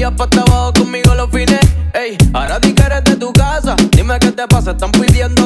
Salías 0.02 0.18
pa' 0.18 0.42
abajo 0.42 0.74
conmigo 0.74 1.14
los 1.14 1.30
fines. 1.30 1.60
Ey, 1.94 2.18
ahora 2.34 2.58
di 2.58 2.74
que 2.74 2.82
eres 2.82 3.04
de 3.04 3.18
tu 3.18 3.32
casa. 3.34 3.76
Dime 3.92 4.18
qué 4.18 4.32
te 4.32 4.48
pasa, 4.48 4.72
están 4.72 4.92
pidiendo 4.92 5.41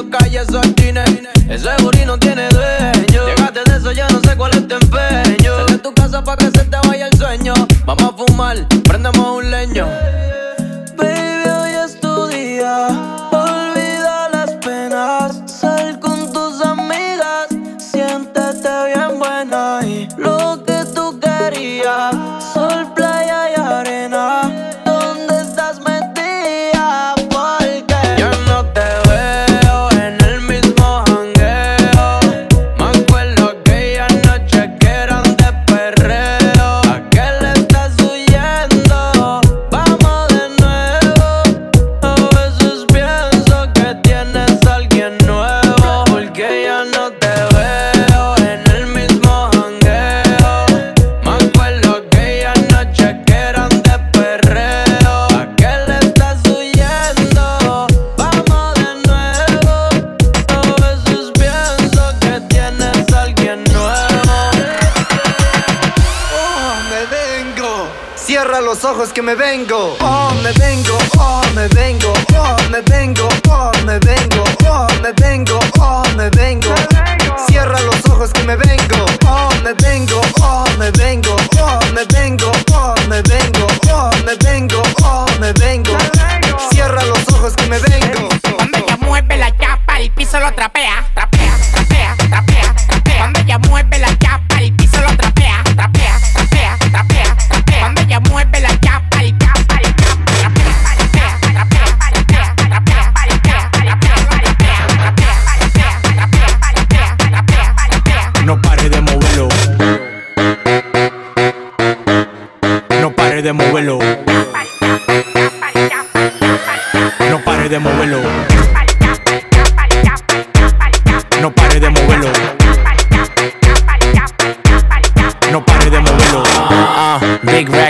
que 69.15 69.21
me 69.21 69.33
vengo. 69.33 70.04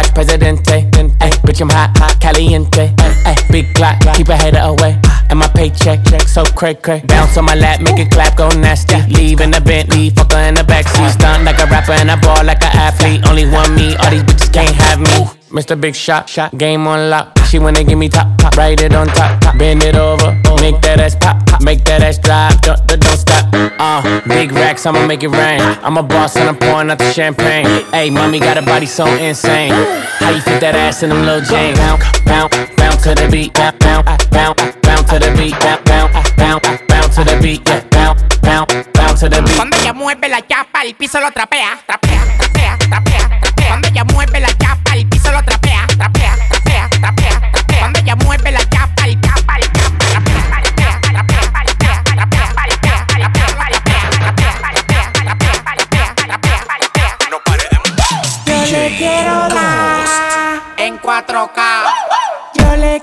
watch, 0.00 0.14
presidente. 0.14 0.88
Ay, 1.20 1.30
bitch, 1.44 1.60
I'm 1.60 1.68
hot, 1.70 1.96
hot, 1.98 2.16
caliente. 2.20 2.92
Ay, 3.26 3.34
big 3.50 3.74
clock, 3.74 3.96
keep 4.14 4.28
a 4.28 4.36
hater 4.36 4.60
away. 4.62 4.98
And 5.28 5.38
my 5.38 5.48
paycheck, 5.48 6.00
so 6.26 6.44
cray 6.44 6.74
cray. 6.74 7.02
Bounce 7.06 7.36
on 7.36 7.44
my 7.44 7.54
lap, 7.54 7.80
make 7.80 7.98
it 7.98 8.10
clap, 8.10 8.36
go 8.36 8.48
nasty. 8.48 9.00
Leave 9.08 9.40
in 9.40 9.50
the 9.50 9.60
Bentley, 9.60 10.10
fuck 10.10 10.32
her 10.32 10.48
in 10.48 10.54
the 10.54 10.62
backseat. 10.62 11.12
Stunt 11.12 11.44
like 11.44 11.58
a 11.60 11.66
rapper 11.66 11.92
and 11.92 12.10
I 12.10 12.16
ball 12.20 12.44
like 12.44 12.62
an 12.62 12.74
athlete. 12.74 13.26
Only 13.28 13.46
one 13.46 13.74
me, 13.74 13.94
all 13.96 14.10
these 14.10 14.22
bitches 14.22 14.52
can't 14.52 14.74
have 14.74 14.98
me. 15.00 15.40
Mr. 15.50 15.80
Big 15.80 15.94
Shot, 15.94 16.28
shot, 16.28 16.56
game 16.56 16.86
on 16.86 17.10
lock. 17.10 17.38
She 17.48 17.58
wanna 17.58 17.82
give 17.82 17.98
me 17.98 18.08
top, 18.08 18.38
top, 18.38 18.56
write 18.56 18.80
it 18.80 18.94
on 18.94 19.08
top, 19.08 19.40
top. 19.40 19.58
Bend 19.58 19.82
it 19.82 19.96
over, 19.96 20.32
make 20.60 20.80
that 20.82 21.00
ass 21.00 21.16
pop, 21.16 21.44
pop. 21.46 21.62
Make 21.62 21.84
that 21.84 22.02
ass 22.02 22.18
drop, 22.18 22.60
don't 22.62 22.86
don't 22.86 23.18
stop. 23.18 23.46
Uh, 23.52 24.20
big 24.28 24.52
racks, 24.52 24.86
I'ma 24.86 25.04
make 25.06 25.22
it 25.22 25.28
rain. 25.28 25.60
I'm 25.82 25.96
a 25.96 26.02
boss 26.02 26.36
and 26.36 26.48
I'm 26.48 26.56
pouring 26.56 26.90
out 26.90 26.98
the 26.98 27.12
champagne. 27.12 27.66
Hey, 27.90 28.10
mommy 28.10 28.38
got 28.38 28.58
a 28.58 28.62
body 28.62 28.86
so 28.86 29.06
insane. 29.06 29.72
How 30.20 30.30
you 30.30 30.40
fit 30.40 30.60
that 30.60 30.74
ass 30.76 31.02
in 31.02 31.10
them 31.10 31.24
little 31.24 31.40
jeans? 31.40 31.78
Bounce, 31.78 32.04
bounce, 32.24 32.54
bounce 32.76 33.02
to 33.02 33.14
the 33.14 33.28
beat. 33.30 33.54
To 33.54 35.18
the 35.18 35.32
beat. 35.36 35.58
To 37.10 37.24
the 37.24 37.36
beat. 37.42 37.66
Yeah. 37.68 38.66
Cuando 39.56 39.76
ella 39.76 39.92
mueve 39.92 40.28
la 40.28 40.40
chapa, 40.46 40.82
el 40.82 40.94
piso 40.94 41.20
lo 41.20 41.30
trapea, 41.30 41.78
trapea, 41.86 42.24
trapea, 42.38 42.78
trapea, 42.88 43.19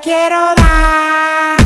quiero 0.01 0.53
dar 0.55 1.56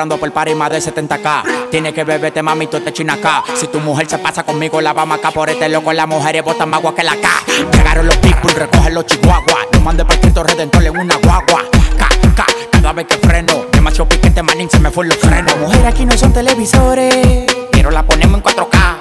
cobrando 0.00 0.16
por 0.16 0.32
par 0.32 0.48
y 0.48 0.54
de 0.54 0.78
70k. 0.78 1.68
Tiene 1.70 1.92
que 1.92 2.04
beberte, 2.04 2.42
mami, 2.42 2.68
tú 2.68 2.80
te 2.80 2.90
china 2.90 3.14
acá. 3.14 3.44
Si 3.54 3.66
tu 3.66 3.80
mujer 3.80 4.08
se 4.08 4.16
pasa 4.16 4.44
conmigo, 4.44 4.80
la 4.80 4.94
vamos 4.94 5.18
acá 5.18 5.30
por 5.30 5.50
este 5.50 5.68
loco. 5.68 5.92
Las 5.92 6.08
mujeres 6.08 6.42
botan 6.42 6.70
más 6.70 6.78
agua 6.78 6.94
que 6.94 7.04
la 7.04 7.14
K. 7.16 7.28
Llegaron 7.70 8.06
los 8.06 8.16
people, 8.16 8.50
recogen 8.54 8.94
los 8.94 9.04
chihuahuas. 9.04 9.66
Los 9.72 9.82
mandé 9.82 10.06
para 10.06 10.18
el 10.18 10.34
Redentor 10.34 10.84
en 10.84 10.98
una 10.98 11.16
guagua. 11.16 11.64
K, 11.98 12.08
K, 12.34 12.46
cada 12.70 12.92
vez 12.94 13.06
que 13.08 13.16
freno. 13.16 13.66
Demasiado 13.72 14.08
piquete, 14.08 14.42
manín, 14.42 14.70
se 14.70 14.78
me 14.78 14.90
fue 14.90 15.04
los 15.04 15.18
frenos. 15.18 15.52
Las 15.52 15.58
mujeres 15.58 15.84
aquí 15.84 16.06
no 16.06 16.16
son 16.16 16.32
televisores, 16.32 17.46
pero 17.70 17.90
la 17.90 18.02
ponemos 18.02 18.38
en 18.38 18.42
4K. 18.42 18.96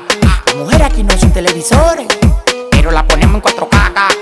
Las 0.48 0.56
mujeres 0.56 0.86
aquí 0.86 1.04
no 1.04 1.18
son 1.18 1.32
televisores, 1.32 2.08
pero 2.72 2.92
la 2.92 3.08
ponemos 3.08 3.36
en 3.36 3.42
4K. 3.42 4.19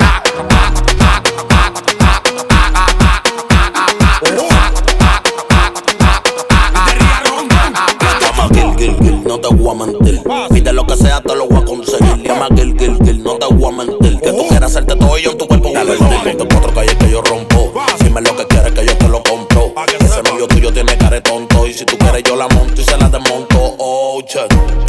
No 9.38 9.50
te 9.50 9.56
voy 9.56 9.72
a 9.72 9.86
mentir. 9.86 10.22
Pide 10.52 10.74
lo 10.74 10.86
que 10.86 10.96
sea, 10.96 11.22
te 11.22 11.36
lo 11.36 11.48
voy 11.48 11.58
a 11.58 11.66
conseguir. 11.66 12.24
Llama 12.24 12.48
Gil, 12.56 12.76
Gil, 12.78 12.98
Gil, 13.04 13.24
no 13.24 13.36
te 13.36 13.54
voy 13.54 13.72
a 13.72 13.78
mentir. 13.78 14.20
Que 14.20 14.32
tú 14.32 14.48
quieras 14.48 14.72
hacerte 14.72 14.96
todo 14.96 15.18
yo 15.18 15.32
en 15.32 15.38
tu 15.38 15.48
cuerpo 15.48 15.68
a 15.68 15.82
invertir. 15.82 16.08
Ponte 16.38 16.48
cuatro 16.48 16.74
calles 16.74 16.96
que 16.96 17.10
yo 17.12 17.22
rompo. 17.22 17.74
Dime 18.00 18.22
lo 18.22 18.36
que 18.36 18.46
quieres 18.46 18.74
que 18.74 18.86
yo 18.86 18.98
te 18.98 19.08
lo 19.08 19.22
compro. 19.24 19.74
Ese 20.00 20.24
novio 20.24 20.48
tuyo 20.48 20.74
tiene 20.74 20.98
cara 20.98 21.18
de 21.18 21.22
tonto. 21.22 21.68
Y 21.68 21.74
si 21.74 21.86
tú 21.86 21.98
quieres, 21.98 22.24
yo 22.24 22.36
la 22.36 22.48
monto 22.48 22.82
y 22.82 22.84
se 22.84 22.98
la 22.98 23.10
desmonto. 23.10 23.76
Oh, 23.78 24.22
che, 24.26 24.40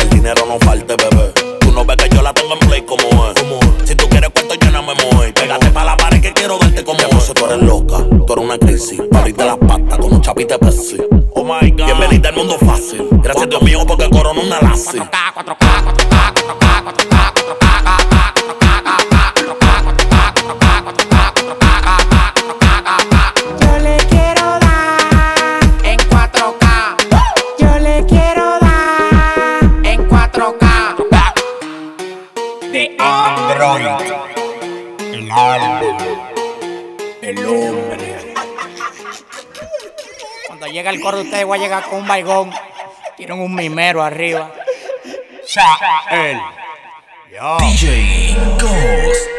el 0.02 0.10
dinero 0.10 0.44
no 0.46 0.58
falte, 0.60 0.94
bebé. 0.96 1.32
Tú 1.60 1.72
no 1.72 1.84
ves 1.84 1.96
que 1.96 2.08
yo 2.14 2.22
la 2.22 2.32
tengo 2.32 2.54
en 2.54 2.60
play 2.60 2.82
como 2.82 3.02
es. 3.02 3.34
Si 3.84 3.94
tú 3.94 4.08
quieres 4.08 4.30
cuarto, 4.30 4.54
yo 4.54 4.70
no 4.70 4.82
me 4.82 4.94
muevo. 4.94 5.32
Pégate 5.34 5.70
pa' 5.70 5.84
la 5.84 5.96
pared 5.96 6.20
que 6.22 6.32
quiero 6.32 6.58
darte 6.58 6.84
como 6.84 7.00
es. 7.00 7.32
Tú 7.34 7.44
eres 7.44 7.62
loca, 7.62 7.98
tú 8.26 8.32
eres 8.32 8.44
una 8.44 8.58
crisis. 8.58 9.00
Pa' 9.10 9.18
abrirte 9.18 9.44
las 9.44 9.58
patas 9.58 9.98
con 9.98 10.12
un 10.12 10.22
chapite 10.22 10.58
Pepsi. 10.58 10.67
Oh 10.67 10.67
Oh 11.50 11.58
my 11.62 11.70
God. 11.70 11.86
Bienvenida 11.86 12.28
al 12.28 12.34
mundo 12.34 12.58
fácil. 12.58 13.08
Gracias 13.22 13.44
a 13.44 13.48
Dios 13.48 13.62
mío 13.62 13.82
porque 13.86 14.06
coronó 14.10 14.42
una 14.42 14.60
láser. 14.60 15.00
Llega 40.78 40.90
el 40.90 41.00
coro, 41.00 41.20
ustedes 41.20 41.44
voy 41.44 41.58
a 41.58 41.60
llegar 41.60 41.82
con 41.84 41.98
un 41.98 42.06
baigón. 42.06 42.52
Tienen 43.16 43.40
un 43.40 43.52
mimero 43.52 44.00
arriba. 44.00 44.52
Ya, 45.52 45.76
él. 46.10 46.38
DJ 47.58 48.36
Ghost. 48.60 49.37